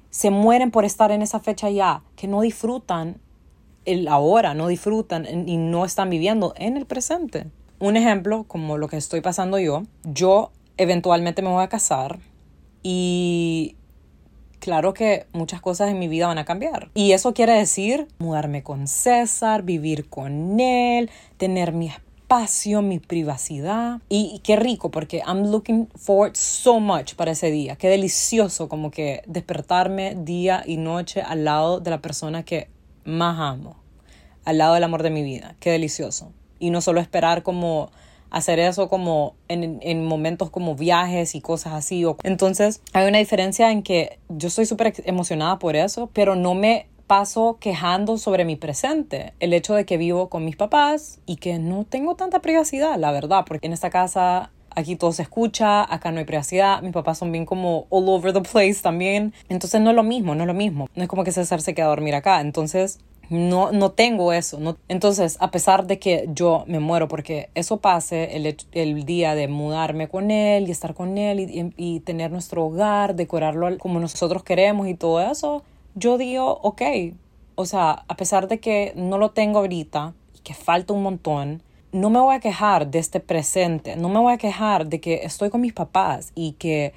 se 0.09 0.31
mueren 0.31 0.71
por 0.71 0.85
estar 0.85 1.11
en 1.11 1.21
esa 1.21 1.39
fecha 1.39 1.69
ya, 1.69 2.01
que 2.15 2.27
no 2.27 2.41
disfrutan 2.41 3.17
el 3.85 4.07
ahora, 4.07 4.53
no 4.53 4.67
disfrutan 4.67 5.27
y 5.47 5.57
no 5.57 5.85
están 5.85 6.09
viviendo 6.09 6.53
en 6.57 6.77
el 6.77 6.85
presente. 6.85 7.47
Un 7.79 7.97
ejemplo, 7.97 8.45
como 8.47 8.77
lo 8.77 8.87
que 8.87 8.97
estoy 8.97 9.21
pasando 9.21 9.59
yo, 9.59 9.83
yo 10.03 10.51
eventualmente 10.77 11.41
me 11.41 11.49
voy 11.49 11.63
a 11.63 11.67
casar 11.67 12.19
y 12.83 13.75
claro 14.59 14.93
que 14.93 15.25
muchas 15.33 15.59
cosas 15.59 15.89
en 15.89 15.99
mi 15.99 16.07
vida 16.07 16.27
van 16.27 16.37
a 16.37 16.45
cambiar. 16.45 16.89
Y 16.93 17.11
eso 17.11 17.33
quiere 17.33 17.53
decir 17.53 18.07
mudarme 18.19 18.63
con 18.63 18.87
César, 18.87 19.63
vivir 19.63 20.07
con 20.07 20.59
él, 20.59 21.09
tener 21.37 21.73
mi 21.73 21.89
espacio, 22.31 22.81
mi 22.81 22.99
privacidad. 22.99 23.99
Y, 24.07 24.39
qué 24.43 24.55
rico, 24.55 24.89
porque 24.89 25.21
I'm 25.27 25.51
looking 25.51 25.89
forward 25.95 26.35
so 26.35 26.79
much 26.79 27.15
para 27.15 27.31
ese 27.31 27.51
día. 27.51 27.75
Qué 27.75 27.89
delicioso 27.89 28.69
como 28.69 28.89
que 28.89 29.21
despertarme 29.27 30.15
día 30.15 30.63
y 30.65 30.77
noche 30.77 31.21
al 31.21 31.43
lado 31.43 31.81
de 31.81 31.89
la 31.89 32.01
persona 32.01 32.43
que 32.43 32.69
más 33.03 33.37
amo. 33.37 33.75
Al 34.45 34.57
lado 34.57 34.75
del 34.75 34.83
amor 34.85 35.03
de 35.03 35.09
mi 35.09 35.23
vida. 35.23 35.55
Qué 35.59 35.71
delicioso. 35.71 36.31
Y 36.57 36.69
no 36.69 36.79
solo 36.79 37.01
esperar 37.01 37.43
como 37.43 37.91
hacer 38.29 38.59
eso 38.59 38.87
como 38.87 39.35
en, 39.49 39.79
en, 39.81 40.05
momentos 40.05 40.49
como 40.49 40.75
viajes 40.75 41.35
y 41.35 41.41
cosas 41.41 41.73
así. 41.73 42.05
Entonces 42.23 42.81
hay 42.93 43.09
una 43.09 43.17
diferencia 43.17 43.71
en 43.71 43.83
que 43.83 44.19
yo 44.29 44.47
estoy 44.47 44.65
súper 44.65 44.93
emocionada 45.03 45.59
por 45.59 45.75
eso, 45.75 46.09
pero 46.13 46.35
no 46.35 46.55
me 46.55 46.87
paso 47.11 47.57
quejando 47.59 48.17
sobre 48.17 48.45
mi 48.45 48.55
presente, 48.55 49.33
el 49.41 49.51
hecho 49.51 49.73
de 49.73 49.85
que 49.85 49.97
vivo 49.97 50.29
con 50.29 50.45
mis 50.45 50.55
papás 50.55 51.19
y 51.25 51.35
que 51.35 51.59
no 51.59 51.83
tengo 51.83 52.15
tanta 52.15 52.39
privacidad, 52.39 52.97
la 52.97 53.11
verdad, 53.11 53.43
porque 53.45 53.67
en 53.67 53.73
esta 53.73 53.89
casa 53.89 54.49
aquí 54.69 54.95
todo 54.95 55.11
se 55.11 55.23
escucha, 55.23 55.93
acá 55.93 56.13
no 56.13 56.19
hay 56.19 56.23
privacidad, 56.23 56.81
mis 56.81 56.93
papás 56.93 57.17
son 57.17 57.33
bien 57.33 57.45
como 57.45 57.85
all 57.89 58.07
over 58.07 58.31
the 58.31 58.39
place 58.39 58.77
también, 58.81 59.33
entonces 59.49 59.81
no 59.81 59.89
es 59.89 59.95
lo 59.97 60.03
mismo, 60.03 60.35
no 60.35 60.43
es 60.43 60.47
lo 60.47 60.53
mismo, 60.53 60.87
no 60.95 61.03
es 61.03 61.09
como 61.09 61.25
que 61.25 61.33
César 61.33 61.59
se 61.59 61.75
queda 61.75 61.87
a 61.87 61.89
dormir 61.89 62.15
acá, 62.15 62.39
entonces 62.39 62.99
no, 63.29 63.73
no 63.73 63.91
tengo 63.91 64.33
eso. 64.33 64.59
No. 64.59 64.77
Entonces, 64.89 65.37
a 65.39 65.51
pesar 65.51 65.87
de 65.87 65.99
que 65.99 66.29
yo 66.33 66.65
me 66.67 66.79
muero 66.79 67.07
porque 67.07 67.49
eso 67.55 67.77
pase, 67.77 68.37
el, 68.37 68.57
el 68.73 69.05
día 69.05 69.35
de 69.35 69.47
mudarme 69.47 70.09
con 70.09 70.31
él 70.31 70.67
y 70.67 70.71
estar 70.71 70.93
con 70.93 71.17
él 71.17 71.39
y, 71.39 71.73
y, 71.77 71.99
tener 72.01 72.31
nuestro 72.31 72.65
hogar, 72.65 73.15
decorarlo 73.15 73.77
como 73.77 73.99
nosotros 74.01 74.43
queremos 74.43 74.87
y 74.87 74.95
todo 74.95 75.21
eso, 75.21 75.63
yo 75.95 76.17
digo, 76.17 76.59
ok, 76.63 76.81
o 77.55 77.65
sea, 77.65 78.05
a 78.07 78.15
pesar 78.15 78.47
de 78.47 78.59
que 78.59 78.93
no 78.95 79.17
lo 79.17 79.31
tengo 79.31 79.59
ahorita 79.59 80.13
y 80.35 80.39
que 80.39 80.53
falta 80.53 80.93
un 80.93 81.03
montón, 81.03 81.61
no 81.91 82.09
me 82.09 82.19
voy 82.19 82.35
a 82.35 82.39
quejar 82.39 82.89
de 82.89 82.99
este 82.99 83.19
presente, 83.19 83.95
no 83.95 84.09
me 84.09 84.19
voy 84.19 84.33
a 84.33 84.37
quejar 84.37 84.87
de 84.87 85.01
que 85.01 85.21
estoy 85.23 85.49
con 85.49 85.61
mis 85.61 85.73
papás 85.73 86.31
y 86.35 86.53
que 86.53 86.93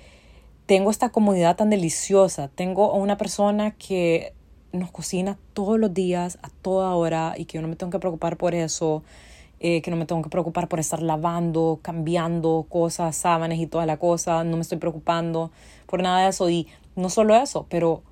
tengo 0.67 0.91
esta 0.91 1.11
comodidad 1.11 1.57
tan 1.57 1.71
deliciosa, 1.71 2.49
tengo 2.49 2.93
a 2.93 2.97
una 2.97 3.17
persona 3.17 3.73
que 3.73 4.33
nos 4.73 4.91
cocina 4.91 5.39
todos 5.53 5.79
los 5.79 5.93
días, 5.93 6.39
a 6.43 6.49
toda 6.49 6.95
hora, 6.95 7.35
y 7.37 7.45
que 7.45 7.59
yo 7.59 7.63
no 7.63 7.69
me 7.69 7.77
tengo 7.77 7.91
que 7.91 7.99
preocupar 7.99 8.37
por 8.37 8.55
eso, 8.55 9.03
eh, 9.61 9.83
que 9.83 9.91
no 9.91 9.97
me 9.97 10.07
tengo 10.07 10.23
que 10.23 10.31
preocupar 10.31 10.69
por 10.69 10.81
estar 10.81 11.01
lavando, 11.01 11.79
cambiando 11.83 12.67
cosas, 12.69 13.17
sábanas 13.17 13.59
y 13.59 13.67
toda 13.67 13.87
la 13.87 13.99
cosa, 13.99 14.45
no 14.45 14.57
me 14.57 14.63
estoy 14.63 14.79
preocupando 14.79 15.51
por 15.87 16.03
nada 16.03 16.23
de 16.23 16.31
eso. 16.31 16.51
Y 16.51 16.67
no 16.97 17.09
solo 17.09 17.37
eso, 17.37 17.67
pero 17.69 18.03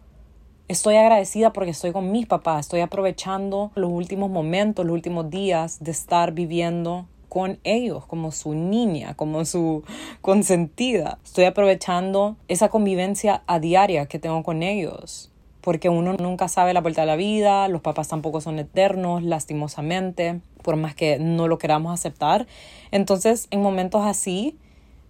Estoy 0.73 0.97
agradecida 0.97 1.53
porque 1.53 1.73
estoy 1.73 1.93
con 1.93 2.11
mis 2.13 2.25
papás, 2.25 2.61
estoy 2.61 2.81
aprovechando 2.81 3.73
los 3.75 3.91
últimos 3.91 4.31
momentos, 4.31 4.87
los 4.87 4.95
últimos 4.95 5.29
días 5.29 5.85
de 5.85 5.91
estar 5.91 6.33
viviendo 6.33 7.05
con 7.29 7.59
ellos, 7.63 8.07
como 8.07 8.33
su 8.33 8.55
niña, 8.55 9.13
como 9.13 9.45
su 9.45 9.85
consentida. 10.23 11.19
Estoy 11.27 11.45
aprovechando 11.45 12.37
esa 12.49 12.71
convivencia 12.71 13.43
a 13.47 13.59
diaria 13.59 14.07
que 14.07 14.19
tengo 14.19 14.43
con 14.43 14.63
ellos, 14.63 15.31
porque 15.61 15.91
uno 15.91 16.15
nunca 16.15 16.49
sabe 16.49 16.73
la 16.73 16.81
vuelta 16.81 17.03
de 17.03 17.07
la 17.07 17.17
vida, 17.17 17.69
los 17.69 17.83
papás 17.83 18.09
tampoco 18.09 18.41
son 18.41 18.59
eternos, 18.59 19.23
lastimosamente, 19.23 20.41
por 20.63 20.77
más 20.77 20.95
que 20.95 21.19
no 21.19 21.49
lo 21.49 21.59
queramos 21.59 21.93
aceptar. 21.93 22.47
Entonces, 22.93 23.47
en 23.51 23.61
momentos 23.61 24.07
así, 24.07 24.57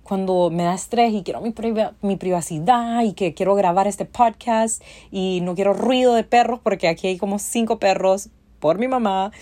cuando 0.02 0.50
me 0.50 0.64
da 0.64 0.74
estrés 0.74 1.12
y 1.12 1.22
quiero 1.22 1.40
mi, 1.40 1.54
mi 2.02 2.16
privacidad 2.16 3.02
y 3.02 3.12
que 3.12 3.34
quiero 3.34 3.54
grabar 3.54 3.86
este 3.86 4.04
podcast 4.04 4.82
y 5.10 5.40
no 5.42 5.54
quiero 5.54 5.72
ruido 5.72 6.14
de 6.14 6.24
perros 6.24 6.60
porque 6.62 6.88
aquí 6.88 7.06
hay 7.06 7.18
como 7.18 7.38
cinco 7.38 7.78
perros 7.78 8.30
por 8.58 8.78
mi 8.78 8.88
mamá. 8.88 9.32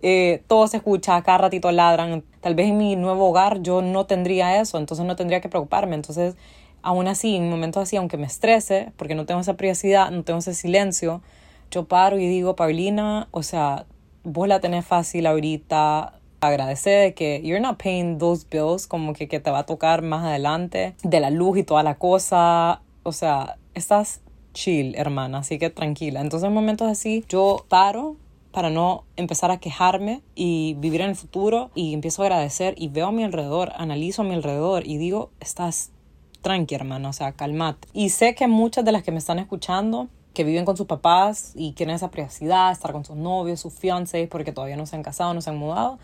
Eh, 0.00 0.42
todo 0.46 0.68
se 0.68 0.76
escucha, 0.76 1.20
cada 1.22 1.38
ratito 1.38 1.70
ladran. 1.72 2.22
Tal 2.40 2.54
vez 2.54 2.68
en 2.68 2.78
mi 2.78 2.96
nuevo 2.96 3.28
hogar 3.28 3.62
yo 3.62 3.82
no 3.82 4.06
tendría 4.06 4.60
eso, 4.60 4.78
entonces 4.78 5.04
no 5.06 5.16
tendría 5.16 5.40
que 5.40 5.48
preocuparme. 5.48 5.96
Entonces, 5.96 6.36
aún 6.82 7.08
así, 7.08 7.36
en 7.36 7.50
momentos 7.50 7.82
así, 7.82 7.96
aunque 7.96 8.16
me 8.16 8.26
estrese, 8.26 8.92
porque 8.96 9.14
no 9.14 9.26
tengo 9.26 9.40
esa 9.40 9.54
privacidad, 9.54 10.10
no 10.10 10.22
tengo 10.22 10.38
ese 10.38 10.54
silencio, 10.54 11.22
yo 11.70 11.86
paro 11.86 12.18
y 12.18 12.26
digo, 12.28 12.56
Paulina, 12.56 13.28
o 13.30 13.42
sea, 13.42 13.86
vos 14.24 14.48
la 14.48 14.60
tenés 14.60 14.86
fácil 14.86 15.26
ahorita, 15.26 16.17
agradecer 16.40 17.02
de 17.02 17.14
que 17.14 17.40
you're 17.42 17.60
not 17.60 17.82
paying 17.82 18.18
those 18.18 18.46
bills 18.50 18.86
como 18.86 19.12
que, 19.12 19.28
que 19.28 19.40
te 19.40 19.50
va 19.50 19.60
a 19.60 19.66
tocar 19.66 20.02
más 20.02 20.24
adelante 20.24 20.94
de 21.02 21.20
la 21.20 21.30
luz 21.30 21.58
y 21.58 21.64
toda 21.64 21.82
la 21.82 21.96
cosa 21.96 22.82
o 23.02 23.12
sea 23.12 23.56
estás 23.74 24.20
chill 24.54 24.94
hermana 24.96 25.38
así 25.38 25.58
que 25.58 25.70
tranquila 25.70 26.20
entonces 26.20 26.46
en 26.46 26.54
momentos 26.54 26.88
así 26.88 27.24
yo 27.28 27.64
paro 27.68 28.16
para 28.52 28.70
no 28.70 29.04
empezar 29.16 29.50
a 29.50 29.58
quejarme 29.58 30.22
y 30.34 30.74
vivir 30.78 31.00
en 31.00 31.10
el 31.10 31.16
futuro 31.16 31.70
y 31.74 31.94
empiezo 31.94 32.22
a 32.22 32.26
agradecer 32.26 32.74
y 32.76 32.88
veo 32.88 33.06
a 33.06 33.12
mi 33.12 33.22
alrededor, 33.22 33.72
analizo 33.76 34.22
a 34.22 34.24
mi 34.24 34.34
alrededor 34.34 34.86
y 34.86 34.96
digo, 34.96 35.30
estás 35.38 35.90
tranqui 36.42 36.74
hermana, 36.74 37.10
o 37.10 37.12
sea, 37.12 37.32
calmate. 37.32 37.88
Y 37.92 38.08
sé 38.08 38.34
que 38.34 38.48
muchas 38.48 38.84
de 38.84 38.92
las 38.92 39.02
que 39.02 39.12
me 39.12 39.18
están 39.18 39.38
escuchando 39.38 40.08
que 40.34 40.44
viven 40.44 40.64
con 40.64 40.76
sus 40.76 40.86
papás 40.86 41.52
y 41.56 41.72
quieren 41.72 41.94
esa 41.94 42.10
privacidad, 42.10 42.70
estar 42.70 42.92
con 42.92 43.04
sus 43.04 43.16
novios, 43.16 43.60
sus 43.60 43.74
fiancés, 43.74 44.28
porque 44.28 44.52
todavía 44.52 44.76
no 44.76 44.86
se 44.86 44.96
han 44.96 45.02
casado, 45.02 45.34
no 45.34 45.40
se 45.40 45.50
han 45.50 45.56
mudado, 45.56 45.98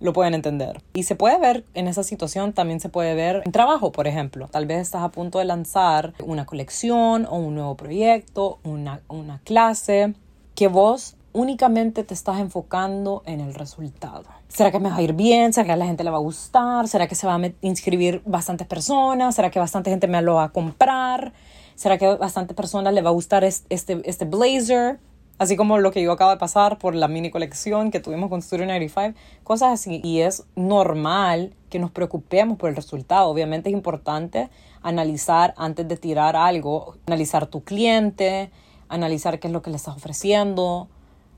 lo 0.00 0.12
pueden 0.12 0.34
entender. 0.34 0.82
Y 0.92 1.04
se 1.04 1.16
puede 1.16 1.38
ver 1.38 1.64
en 1.74 1.88
esa 1.88 2.02
situación, 2.02 2.52
también 2.52 2.80
se 2.80 2.88
puede 2.88 3.14
ver 3.14 3.42
en 3.44 3.52
trabajo, 3.52 3.92
por 3.92 4.06
ejemplo. 4.06 4.48
Tal 4.48 4.66
vez 4.66 4.80
estás 4.80 5.02
a 5.02 5.10
punto 5.10 5.38
de 5.38 5.44
lanzar 5.44 6.14
una 6.24 6.46
colección 6.46 7.26
o 7.28 7.36
un 7.36 7.54
nuevo 7.54 7.76
proyecto, 7.76 8.58
una, 8.64 9.00
una 9.08 9.40
clase, 9.44 10.14
que 10.54 10.68
vos 10.68 11.16
únicamente 11.32 12.04
te 12.04 12.14
estás 12.14 12.38
enfocando 12.38 13.22
en 13.26 13.40
el 13.40 13.54
resultado. 13.54 14.24
¿Será 14.48 14.70
que 14.70 14.78
me 14.78 14.88
va 14.88 14.96
a 14.96 15.02
ir 15.02 15.14
bien? 15.14 15.52
¿Será 15.52 15.66
que 15.66 15.72
a 15.72 15.76
la 15.76 15.84
gente 15.84 16.04
le 16.04 16.10
va 16.10 16.18
a 16.18 16.20
gustar? 16.20 16.86
¿Será 16.86 17.08
que 17.08 17.16
se 17.16 17.26
va 17.26 17.34
a 17.34 17.50
inscribir 17.60 18.22
bastantes 18.24 18.68
personas? 18.68 19.34
¿Será 19.34 19.50
que 19.50 19.58
bastante 19.58 19.90
gente 19.90 20.06
me 20.06 20.22
lo 20.22 20.36
va 20.36 20.44
a 20.44 20.48
comprar? 20.50 21.32
¿Será 21.74 21.98
que 21.98 22.06
a 22.06 22.14
bastantes 22.14 22.56
personas 22.56 22.94
le 22.94 23.02
va 23.02 23.10
a 23.10 23.12
gustar 23.12 23.42
este, 23.42 24.00
este 24.04 24.24
blazer? 24.24 25.00
Así 25.36 25.56
como 25.56 25.78
lo 25.78 25.90
que 25.90 26.00
yo 26.00 26.12
acabo 26.12 26.30
de 26.30 26.36
pasar 26.36 26.78
por 26.78 26.94
la 26.94 27.08
mini 27.08 27.30
colección 27.30 27.90
que 27.90 27.98
tuvimos 27.98 28.30
con 28.30 28.40
Studio 28.40 28.66
95, 28.66 29.18
cosas 29.42 29.72
así. 29.72 30.00
Y 30.04 30.20
es 30.20 30.44
normal 30.54 31.54
que 31.70 31.80
nos 31.80 31.90
preocupemos 31.90 32.56
por 32.56 32.70
el 32.70 32.76
resultado. 32.76 33.28
Obviamente 33.28 33.68
es 33.68 33.72
importante 33.72 34.48
analizar 34.82 35.52
antes 35.56 35.88
de 35.88 35.96
tirar 35.96 36.36
algo, 36.36 36.96
analizar 37.06 37.46
tu 37.46 37.64
cliente, 37.64 38.52
analizar 38.88 39.40
qué 39.40 39.48
es 39.48 39.52
lo 39.52 39.60
que 39.60 39.70
le 39.70 39.76
estás 39.76 39.96
ofreciendo, 39.96 40.88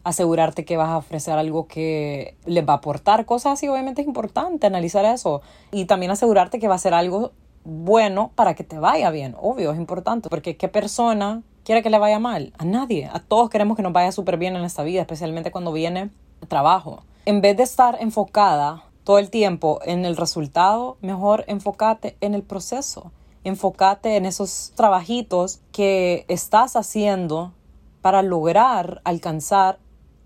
asegurarte 0.05 0.67
que 0.67 0.77
vas 0.77 0.91
a 0.91 0.99
ofrecer 0.99 1.39
algo 1.39 1.67
que 1.67 2.37
les 2.45 2.69
va 2.69 2.75
a 2.75 2.77
aportar, 2.77 3.25
cosas 3.25 3.55
así. 3.55 3.67
Obviamente 3.67 4.03
es 4.03 4.07
importante 4.07 4.67
analizar 4.67 5.07
eso. 5.07 5.41
Y 5.73 5.87
también 5.87 6.13
asegurarte 6.13 6.59
que 6.59 6.69
va 6.69 6.75
a 6.75 6.79
ser 6.79 6.93
algo 6.93 7.33
bueno 7.65 8.31
para 8.35 8.55
que 8.55 8.63
te 8.63 8.79
vaya 8.79 9.11
bien. 9.11 9.35
Obvio, 9.41 9.73
es 9.73 9.79
importante, 9.79 10.29
porque 10.29 10.59
¿qué 10.59 10.69
persona 10.69 11.43
quiere 11.67 11.83
que 11.83 11.91
le 11.91 11.99
vaya 11.99 12.21
mal? 12.21 12.53
A 12.59 12.65
nadie. 12.65 13.11
A 13.13 13.19
todos 13.19 13.51
queremos 13.51 13.77
que 13.77 13.83
nos 13.83 13.93
vaya 13.93 14.13
súper 14.13 14.39
bien 14.39 14.55
en 14.55 14.65
esta 14.65 14.85
vida, 14.85 15.01
especialmente 15.01 15.51
cuando 15.51 15.73
viene 15.73 16.11
trabajo. 16.47 17.03
En 17.25 17.41
vez 17.41 17.57
de 17.57 17.65
estar 17.65 17.99
enfocada 18.01 18.85
todo 19.03 19.19
el 19.19 19.31
tiempo 19.31 19.81
en 19.85 20.05
el 20.05 20.17
resultado, 20.17 20.97
mejor 21.01 21.45
enfócate 21.49 22.17
en 22.21 22.35
el 22.35 22.45
proceso. 22.45 23.11
Enfócate 23.43 24.17
en 24.17 24.27
esos 24.27 24.73
trabajitos 24.77 25.59
que 25.73 26.25
estás 26.29 26.77
haciendo 26.77 27.53
para 28.01 28.23
lograr 28.23 29.01
alcanzar 29.03 29.81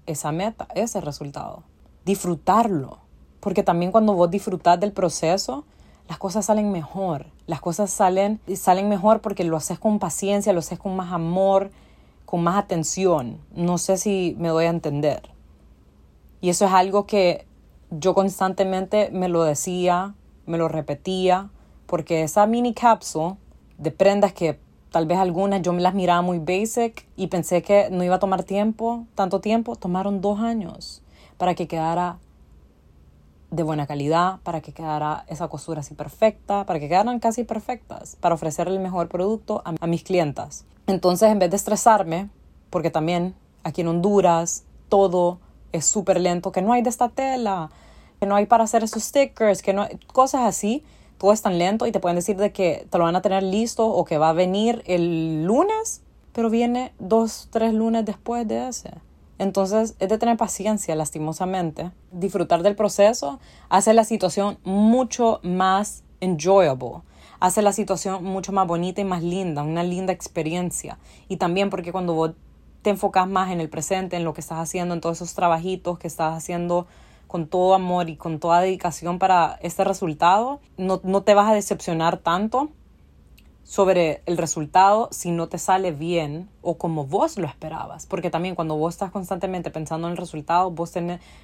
esa 0.05 0.33
meta, 0.33 0.69
ese 0.75 1.01
resultado. 1.01 1.63
Disfrutarlo. 2.05 2.99
Porque 3.41 3.63
también 3.63 3.93
cuando 3.93 4.13
vos 4.13 4.31
disfrutas 4.31 4.79
del 4.79 4.93
proceso, 4.93 5.65
las 6.11 6.19
cosas 6.19 6.47
salen 6.47 6.73
mejor. 6.73 7.27
Las 7.47 7.61
cosas 7.61 7.89
salen, 7.89 8.41
salen 8.57 8.89
mejor 8.89 9.21
porque 9.21 9.45
lo 9.45 9.57
haces 9.57 9.79
con 9.79 10.01
paciencia, 10.01 10.53
lo 10.53 10.59
haces 10.59 10.77
con 10.77 10.97
más 10.97 11.13
amor, 11.13 11.71
con 12.27 12.43
más 12.43 12.57
atención. 12.57 13.39
No 13.55 13.79
sé 13.79 13.97
si 13.97 14.35
me 14.37 14.49
doy 14.49 14.65
a 14.65 14.71
entender. 14.71 15.23
Y 16.41 16.49
eso 16.49 16.65
es 16.67 16.73
algo 16.73 17.07
que 17.07 17.47
yo 17.93 18.13
constantemente 18.13 19.11
me 19.13 19.29
lo 19.29 19.45
decía, 19.45 20.17
me 20.47 20.59
lo 20.59 20.67
repetía, 20.67 21.49
porque 21.87 22.25
esa 22.25 22.45
mini 22.45 22.75
capsule 22.75 23.37
de 23.79 23.93
prendas 23.93 24.33
que 24.33 24.59
tal 24.91 25.07
vez 25.07 25.19
algunas 25.19 25.63
yo 25.63 25.73
me 25.73 25.81
las 25.81 25.95
miraba 25.95 26.23
muy 26.23 26.41
basic 26.41 27.07
y 27.15 27.29
pensé 27.29 27.63
que 27.63 27.89
no 27.89 28.03
iba 28.03 28.17
a 28.17 28.19
tomar 28.19 28.43
tiempo, 28.43 29.07
tanto 29.15 29.41
tiempo, 29.41 29.77
tomaron 29.77 30.21
dos 30.21 30.41
años 30.41 31.05
para 31.37 31.55
que 31.55 31.69
quedara 31.69 32.19
de 33.51 33.63
buena 33.63 33.87
calidad, 33.87 34.39
para 34.43 34.61
que 34.61 34.73
quedara 34.73 35.25
esa 35.29 35.49
costura 35.49 35.81
así 35.81 35.95
perfecta, 35.95 36.65
para 36.67 36.79
que 36.79 36.89
quedaran 36.89 37.19
casi 37.19 37.45
perfectas, 37.45 38.17
para 38.21 38.35
ofrecer 38.35 38.69
el 38.69 38.79
mejor 38.79 39.09
producto 39.09 39.63
a, 39.65 39.87
mis 39.87 40.05
clientas. 40.05 40.65
Entonces, 40.87 41.31
en 41.31 41.39
vez 41.39 41.51
de 41.51 41.57
estresarme, 41.57 42.31
porque 42.71 42.91
también 42.91 43.35
aquí 43.65 43.81
en 43.81 43.89
Honduras 43.89 44.65
todo 44.89 45.39
es 45.73 45.87
súper 45.87 46.21
lento, 46.21 46.53
que 46.53 46.63
no 46.63 46.73
hay 46.73 46.83
de 46.83 46.91
esta 46.91 47.09
tela, 47.09 47.71
que 48.21 48.27
no 48.27 48.37
hay 48.37 48.47
para 48.47 48.65
hacer 48.65 48.85
esos 48.85 49.03
stickers, 49.03 49.63
que 49.63 49.73
no 49.73 49.83
hay, 49.83 49.99
cosas 50.13 50.43
así. 50.43 50.85
Todo 51.19 51.33
es 51.33 51.43
tan 51.43 51.59
lento 51.59 51.87
y 51.87 51.93
te 51.93 52.01
pueden 52.01 52.17
decir 52.17 52.37
de 52.37 52.51
que 52.53 52.87
te 52.89 52.99
lo 52.99 53.05
van 53.05 53.17
a 53.17 53.23
tener 53.23 53.43
listo 53.43 53.87
o 53.87 54.05
que 54.05 54.17
va 54.17 54.31
a 54.31 54.33
venir 54.33 54.83
el 54.87 55.45
lunes, 55.45 56.01
pero 56.33 56.49
viene 56.49 56.93
dos, 56.99 57.49
tres 57.51 57.75
lunes 57.75 58.07
después 58.07 58.49
de 58.49 58.69
ese. 58.69 58.91
Entonces 59.41 59.97
es 59.99 60.11
de 60.11 60.19
tener 60.19 60.37
paciencia, 60.37 60.95
lastimosamente. 60.95 61.93
Disfrutar 62.13 62.63
del 62.63 62.77
proceso 62.77 63.41
hace 63.71 63.95
la 63.95 64.05
situación 64.05 64.59
mucho 64.65 65.41
más 65.43 66.05
enjoyable. 66.21 67.01
Hace 67.41 67.63
la 67.63 67.73
situación 67.73 68.23
mucho 68.23 68.53
más 68.53 68.67
bonita 68.67 69.01
y 69.01 69.05
más 69.05 69.23
linda, 69.23 69.63
una 69.63 69.83
linda 69.83 70.13
experiencia. 70.13 70.99
Y 71.27 71.39
también 71.39 71.71
porque 71.71 71.91
cuando 71.91 72.13
vos 72.13 72.33
te 72.83 72.91
enfocas 72.91 73.27
más 73.27 73.51
en 73.51 73.63
el 73.63 73.71
presente, 73.71 74.19
en 74.19 74.25
lo 74.25 74.35
que 74.35 74.43
estás 74.43 74.59
haciendo, 74.59 74.93
en 74.93 75.01
todos 75.01 75.17
esos 75.17 75.33
trabajitos 75.33 75.99
que 75.99 76.07
estás 76.07 76.37
haciendo 76.37 76.87
con 77.27 77.47
todo 77.47 77.73
amor 77.73 78.11
y 78.11 78.17
con 78.17 78.41
toda 78.41 78.61
dedicación 78.61 79.19
para 79.19 79.59
este 79.63 79.85
resultado, 79.85 80.61
no, 80.77 81.01
no 81.03 81.23
te 81.23 81.33
vas 81.33 81.49
a 81.49 81.55
decepcionar 81.55 82.19
tanto 82.19 82.69
sobre 83.65 84.23
el 84.27 84.37
resultado 84.37 85.09
si 85.13 85.31
no 85.31 85.49
te 85.49 85.59
sale 85.59 85.93
bien 85.93 86.49
o 86.63 86.77
como 86.77 87.07
vos 87.07 87.39
lo 87.39 87.47
esperabas. 87.47 88.07
Porque 88.07 88.31
también 88.31 88.55
cuando 88.55 88.77
vos 88.77 88.95
estás 88.95 89.11
constantemente 89.11 89.71
pensando 89.71 90.07
en 90.09 90.13
el 90.13 90.17
resultado, 90.17 90.71
vos 90.71 90.93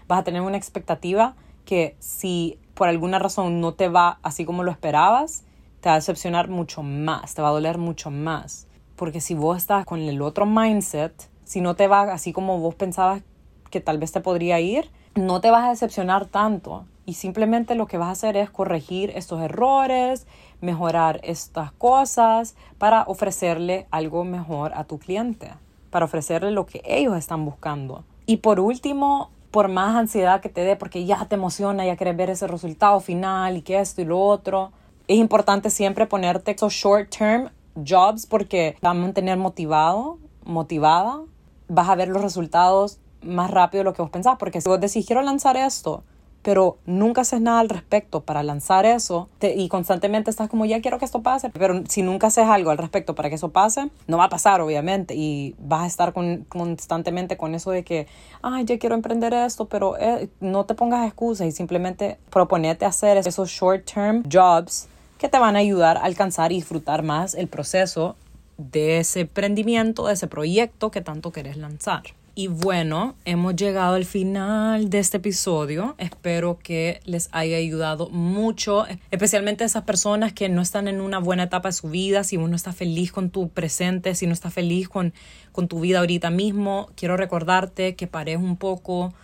vas 0.09 0.19
a 0.19 0.25
tener 0.25 0.43
una 0.43 0.57
expectativa 0.57 1.35
que 1.65 1.97
si 1.99 2.59
por 2.75 2.89
alguna 2.89 3.19
razón 3.19 3.61
no 3.61 3.75
te 3.75 3.89
va 3.89 4.19
así 4.23 4.45
como 4.45 4.63
lo 4.63 4.71
esperabas, 4.71 5.45
te 5.81 5.89
va 5.89 5.95
a 5.95 5.99
decepcionar 5.99 6.49
mucho 6.49 6.83
más, 6.83 7.35
te 7.35 7.43
va 7.43 7.49
a 7.49 7.53
doler 7.53 7.79
mucho 7.79 8.11
más. 8.11 8.67
Porque 8.97 9.21
si 9.21 9.35
vos 9.35 9.59
estás 9.59 9.85
con 9.85 10.01
el 10.01 10.23
otro 10.23 10.47
mindset, 10.47 11.31
si 11.45 11.61
no 11.61 11.77
te 11.77 11.87
va 11.87 12.13
así 12.13 12.33
como 12.33 12.59
vos 12.59 12.75
pensabas 12.75 13.23
que 13.71 13.81
tal 13.81 13.99
vez 13.99 14.13
te 14.13 14.21
podría 14.21 14.59
ir, 14.61 14.91
no 15.15 15.41
te 15.41 15.51
vas 15.51 15.65
a 15.65 15.71
decepcionar 15.71 16.27
tanto. 16.27 16.87
Y 17.05 17.15
simplemente 17.15 17.75
lo 17.75 17.87
que 17.87 17.99
vas 17.99 18.09
a 18.09 18.13
hacer 18.13 18.37
es 18.37 18.51
corregir 18.51 19.11
estos 19.15 19.41
errores, 19.41 20.27
mejorar 20.61 21.21
estas 21.23 21.73
cosas 21.73 22.57
para 22.79 23.05
ofrecerle 23.05 23.87
algo 23.91 24.25
mejor 24.25 24.73
a 24.75 24.85
tu 24.85 24.99
cliente, 24.99 25.53
para 25.91 26.05
ofrecerle 26.05 26.51
lo 26.51 26.67
que 26.67 26.83
ellos 26.85 27.17
están 27.17 27.45
buscando. 27.45 28.05
Y 28.27 28.39
por 28.39 28.61
último, 28.61 29.31
por 29.51 29.69
más 29.69 29.97
ansiedad 29.97 30.41
que 30.41 30.49
te 30.49 30.63
dé, 30.63 30.77
porque 30.77 31.05
ya 31.05 31.25
te 31.27 31.37
emociona, 31.37 31.87
ya 31.87 31.97
quieres 31.97 32.17
ver 32.17 32.31
ese 32.31 32.47
resultado 32.47 33.01
final 33.01 33.57
y 33.57 33.63
que 33.63 33.79
esto 33.79 34.03
y 34.03 34.05
lo 34.05 34.21
otro, 34.21 34.73
es 35.09 35.19
importante 35.19 35.71
siempre 35.71 36.07
ponerte 36.07 36.51
esos 36.51 36.73
short 36.73 37.11
term 37.17 37.51
jobs 37.77 38.27
porque 38.27 38.77
va 38.85 38.91
a 38.91 38.95
mantener 38.95 39.39
motivado, 39.39 40.19
motivada, 40.45 41.21
vas 41.69 41.89
a 41.89 41.95
ver 41.95 42.09
los 42.09 42.23
resultados 42.23 42.99
más 43.23 43.51
rápido 43.51 43.81
de 43.81 43.85
lo 43.85 43.95
que 43.95 44.03
vos 44.03 44.11
pensás, 44.11 44.37
porque 44.39 44.61
si 44.61 44.69
vos 44.69 44.81
decís 44.81 45.09
lanzar 45.11 45.57
esto, 45.57 46.05
pero 46.47 46.79
nunca 46.87 47.23
haces 47.23 47.41
nada 47.41 47.59
al 47.59 47.69
respecto 47.69 48.21
para 48.21 48.45
lanzar 48.45 48.87
eso 48.87 49.29
y 49.41 49.67
constantemente 49.67 50.31
estás 50.31 50.49
como 50.49 50.65
ya 50.65 50.81
quiero 50.81 50.97
que 51.01 51.05
esto 51.05 51.21
pase, 51.21 51.51
pero 51.51 51.83
si 51.89 52.03
nunca 52.03 52.29
haces 52.29 52.47
algo 52.47 52.71
al 52.71 52.79
respecto 52.79 53.17
para 53.17 53.29
que 53.29 53.35
eso 53.35 53.49
pase, 53.49 53.91
no 54.07 54.17
va 54.17 54.27
a 54.27 54.29
pasar 54.29 54.61
obviamente 54.61 55.17
y 55.17 55.57
vas 55.59 55.83
a 55.83 55.87
estar 55.87 56.13
constantemente 56.47 57.37
con 57.37 57.57
eso 57.57 57.73
de 57.73 57.83
que, 57.83 58.07
ay, 58.43 58.65
ya 58.65 58.79
quiero 58.79 58.95
emprender 58.95 59.35
esto, 59.35 59.65
pero 59.65 59.99
eh, 59.99 60.29
no 60.39 60.65
te 60.67 60.75
pongas 60.75 61.05
excusas 61.05 61.49
y 61.49 61.51
simplemente 61.51 62.17
proponete 62.31 62.85
hacer 62.85 63.17
esos 63.17 63.51
short 63.51 63.85
term 63.85 64.23
jobs 64.33 64.87
que 65.19 65.29
te 65.29 65.41
van 65.41 65.57
a 65.57 65.59
ayudar 65.59 65.97
a 65.97 66.03
alcanzar 66.05 66.53
y 66.53 66.59
disfrutar 66.59 67.03
más 67.03 67.35
el 67.35 67.49
proceso 67.49 68.15
de 68.57 68.99
ese 68.99 69.23
emprendimiento, 69.23 70.07
de 70.07 70.13
ese 70.13 70.29
proyecto 70.29 70.93
que 70.93 71.01
tanto 71.01 71.33
querés 71.33 71.57
lanzar. 71.57 72.05
Y 72.39 72.49
bueno, 72.49 73.15
hemos 73.25 73.57
llegado 73.57 73.95
al 73.95 74.05
final 74.05 74.91
de 74.91 74.99
este 74.99 75.17
episodio. 75.17 75.95
Espero 75.97 76.59
que 76.59 77.01
les 77.07 77.31
haya 77.33 77.57
ayudado 77.57 78.11
mucho, 78.11 78.85
especialmente 79.11 79.65
a 79.65 79.67
esas 79.67 79.85
personas 79.85 80.35
que 80.35 80.51
no 80.51 80.61
están 80.61 80.87
en 80.87 81.01
una 81.01 81.19
buena 81.19 81.45
etapa 81.45 81.71
de 81.71 81.73
su 81.73 81.89
vida. 81.89 82.25
Si 82.25 82.37
uno 82.37 82.55
está 82.55 82.75
feliz 82.75 83.11
con 83.11 83.31
tu 83.31 83.49
presente, 83.49 84.15
si 84.15 84.27
no 84.27 84.35
está 84.35 84.51
feliz 84.51 84.91
con, 84.91 85.15
con 85.51 85.67
tu 85.67 85.81
vida 85.81 86.01
ahorita 86.01 86.29
mismo, 86.29 86.91
quiero 86.95 87.17
recordarte 87.17 87.97
que 87.97 88.07
pares 88.07 88.37
un 88.37 88.59
poco 88.59 89.15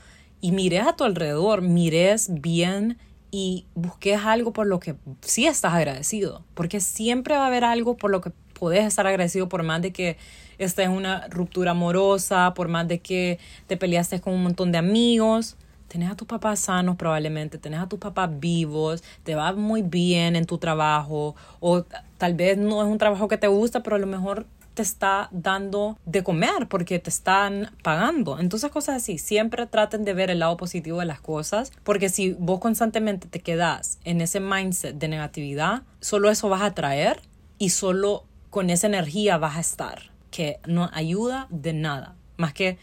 y 0.41 0.53
mires 0.53 0.87
a 0.87 0.97
tu 0.97 1.05
alrededor, 1.05 1.61
mires 1.61 2.31
bien 2.41 2.97
y 3.31 3.67
busques 3.75 4.21
algo 4.25 4.55
por 4.55 4.67
lo 4.67 4.81
que 4.81 4.95
sí 5.21 5.47
estás 5.47 5.75
agradecido, 5.75 6.47
porque 6.55 6.81
siempre 6.81 7.35
va 7.35 7.45
a 7.45 7.47
haber 7.49 7.65
algo 7.65 7.99
por 7.99 8.11
lo 8.11 8.23
que 8.23 8.33
puedes 8.63 8.87
estar 8.87 9.09
agradecido 9.09 9.49
por 9.49 9.65
más 9.65 9.83
de 9.83 9.93
que 9.93 10.17
estés 10.57 10.87
en 10.87 10.93
una 10.93 11.27
ruptura 11.27 11.73
amorosa, 11.73 12.55
por 12.55 12.69
más 12.69 12.87
de 12.87 13.01
que 13.01 13.41
te 13.67 13.77
peleaste 13.77 14.21
con 14.21 14.35
un 14.35 14.45
montón 14.45 14.71
de 14.71 14.79
amigos. 14.79 15.57
Tenés 15.89 16.13
a 16.13 16.15
tus 16.15 16.29
papás 16.29 16.61
sanos 16.61 16.95
probablemente, 16.95 17.59
tenés 17.59 17.81
a 17.81 17.89
tus 17.89 17.99
papás 17.99 18.31
vivos, 18.39 19.03
te 19.25 19.35
va 19.35 19.53
muy 19.53 19.83
bien 19.83 20.37
en 20.37 20.47
tu 20.47 20.59
trabajo 20.59 21.35
o 21.59 21.85
tal 22.19 22.35
vez 22.35 22.57
no 22.57 22.81
es 22.81 22.89
un 22.89 22.99
trabajo 22.99 23.27
que 23.27 23.37
te 23.37 23.49
gusta, 23.49 23.83
pero 23.83 23.97
a 23.97 23.99
lo 23.99 24.07
mejor 24.07 24.47
te 24.75 24.83
está 24.83 25.29
dando 25.33 25.99
de 26.07 26.23
comer 26.23 26.69
porque 26.69 27.01
te 27.01 27.11
están 27.11 27.73
pagando. 27.83 28.39
Entonces 28.39 28.71
cosas 28.71 29.03
así, 29.03 29.19
siempre 29.19 29.67
traten 29.67 30.05
de 30.05 30.15
ver 30.15 30.31
el 30.31 30.39
lado 30.39 30.57
positivo 30.57 31.01
de 31.01 31.07
las 31.07 31.21
cosas 31.21 31.73
porque 31.83 32.09
si 32.09 32.35
vos 32.39 32.61
constantemente 32.61 33.27
te 33.27 33.41
quedas 33.41 33.99
en 34.05 34.21
ese 34.21 34.39
mindset 34.39 34.99
de 34.99 35.09
negatividad, 35.09 35.83
solo 35.99 36.31
eso 36.31 36.49
vas 36.49 36.63
a 36.63 36.75
traer 36.75 37.23
y 37.59 37.71
solo 37.71 38.25
con 38.53 38.69
esa 38.69 38.87
energía 38.87 39.39
vas 39.39 39.57
a 39.57 39.61
estar, 39.61 40.11
que 40.31 40.61
no 40.67 40.91
ayuda 40.93 41.47
de 41.49 41.73
nada, 41.73 42.17
más 42.37 42.53
que 42.53 42.77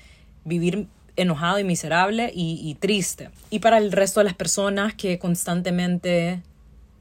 vivir 0.44 0.88
enojado 1.16 1.60
y 1.60 1.64
miserable 1.64 2.32
y, 2.34 2.60
y 2.64 2.74
triste. 2.74 3.30
Y 3.52 3.60
para 3.60 3.78
el 3.78 3.92
resto 3.92 4.20
de 4.20 4.24
las 4.24 4.34
personas 4.34 4.96
que 4.96 5.20
constantemente 5.20 6.42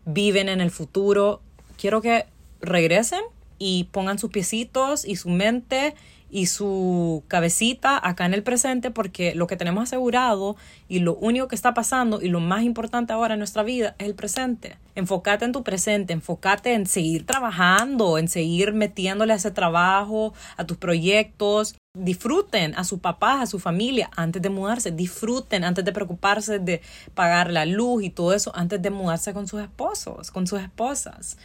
viven 0.04 0.50
en 0.50 0.60
el 0.60 0.70
futuro, 0.70 1.40
quiero 1.78 2.02
que 2.02 2.26
regresen 2.60 3.22
y 3.58 3.84
pongan 3.84 4.18
sus 4.18 4.30
piecitos 4.30 5.06
y 5.06 5.16
su 5.16 5.30
mente 5.30 5.94
y 6.30 6.46
su 6.46 7.24
cabecita 7.28 8.00
acá 8.02 8.26
en 8.26 8.34
el 8.34 8.42
presente 8.42 8.90
porque 8.90 9.34
lo 9.34 9.46
que 9.46 9.56
tenemos 9.56 9.84
asegurado 9.84 10.56
y 10.88 11.00
lo 11.00 11.14
único 11.14 11.48
que 11.48 11.54
está 11.54 11.74
pasando 11.74 12.20
y 12.20 12.28
lo 12.28 12.40
más 12.40 12.62
importante 12.62 13.12
ahora 13.12 13.34
en 13.34 13.40
nuestra 13.40 13.62
vida 13.62 13.94
es 13.98 14.06
el 14.06 14.14
presente. 14.14 14.76
Enfócate 14.94 15.44
en 15.44 15.52
tu 15.52 15.62
presente, 15.62 16.12
enfócate 16.12 16.74
en 16.74 16.86
seguir 16.86 17.24
trabajando, 17.24 18.18
en 18.18 18.28
seguir 18.28 18.72
metiéndole 18.72 19.32
a 19.32 19.36
ese 19.36 19.50
trabajo, 19.50 20.34
a 20.56 20.64
tus 20.64 20.76
proyectos. 20.76 21.76
Disfruten 21.94 22.74
a 22.76 22.84
sus 22.84 23.00
papás, 23.00 23.40
a 23.42 23.46
su 23.46 23.58
familia 23.58 24.10
antes 24.14 24.42
de 24.42 24.50
mudarse. 24.50 24.90
Disfruten 24.90 25.64
antes 25.64 25.84
de 25.84 25.92
preocuparse 25.92 26.58
de 26.58 26.80
pagar 27.14 27.50
la 27.50 27.64
luz 27.64 28.02
y 28.02 28.10
todo 28.10 28.34
eso 28.34 28.52
antes 28.54 28.80
de 28.82 28.90
mudarse 28.90 29.32
con 29.32 29.48
sus 29.48 29.62
esposos, 29.62 30.30
con 30.30 30.46
sus 30.46 30.60
esposas 30.60 31.36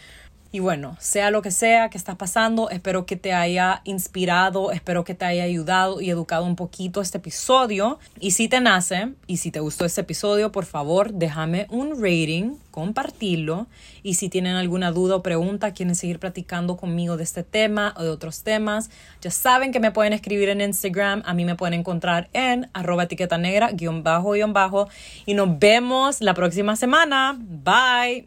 Y 0.53 0.59
bueno, 0.59 0.95
sea 0.99 1.31
lo 1.31 1.41
que 1.41 1.49
sea 1.49 1.89
que 1.89 1.97
estás 1.97 2.15
pasando, 2.15 2.69
espero 2.69 3.07
que 3.07 3.15
te 3.15 3.33
haya 3.33 3.81
inspirado, 3.85 4.71
espero 4.71 5.03
que 5.03 5.15
te 5.15 5.25
haya 5.25 5.45
ayudado 5.45 5.99
y 5.99 6.11
educado 6.11 6.45
un 6.45 6.55
poquito 6.55 7.01
este 7.01 7.17
episodio. 7.17 7.97
Y 8.19 8.31
si 8.31 8.47
te 8.47 8.61
nace 8.61 9.13
y 9.25 9.37
si 9.37 9.49
te 9.49 9.61
gustó 9.61 9.83
este 9.83 10.01
episodio, 10.01 10.51
por 10.51 10.65
favor, 10.65 11.11
déjame 11.11 11.65
un 11.71 11.99
rating, 11.99 12.57
compartirlo. 12.69 13.65
Y 14.03 14.13
si 14.13 14.29
tienen 14.29 14.55
alguna 14.55 14.91
duda 14.91 15.15
o 15.15 15.23
pregunta, 15.23 15.73
quieren 15.73 15.95
seguir 15.95 16.19
platicando 16.19 16.77
conmigo 16.77 17.17
de 17.17 17.23
este 17.23 17.41
tema 17.41 17.95
o 17.97 18.03
de 18.03 18.09
otros 18.09 18.43
temas, 18.43 18.91
ya 19.21 19.31
saben 19.31 19.71
que 19.71 19.79
me 19.79 19.89
pueden 19.89 20.13
escribir 20.13 20.49
en 20.49 20.61
Instagram. 20.61 21.23
A 21.25 21.33
mí 21.33 21.45
me 21.45 21.55
pueden 21.55 21.79
encontrar 21.79 22.29
en 22.31 22.69
arroba 22.73 23.05
etiqueta 23.05 23.39
negra, 23.39 23.71
guion 23.71 24.03
bajo, 24.03 24.33
guion 24.33 24.53
bajo. 24.53 24.87
Y 25.25 25.33
nos 25.33 25.57
vemos 25.57 26.21
la 26.21 26.35
próxima 26.35 26.75
semana. 26.75 27.35
Bye. 27.39 28.23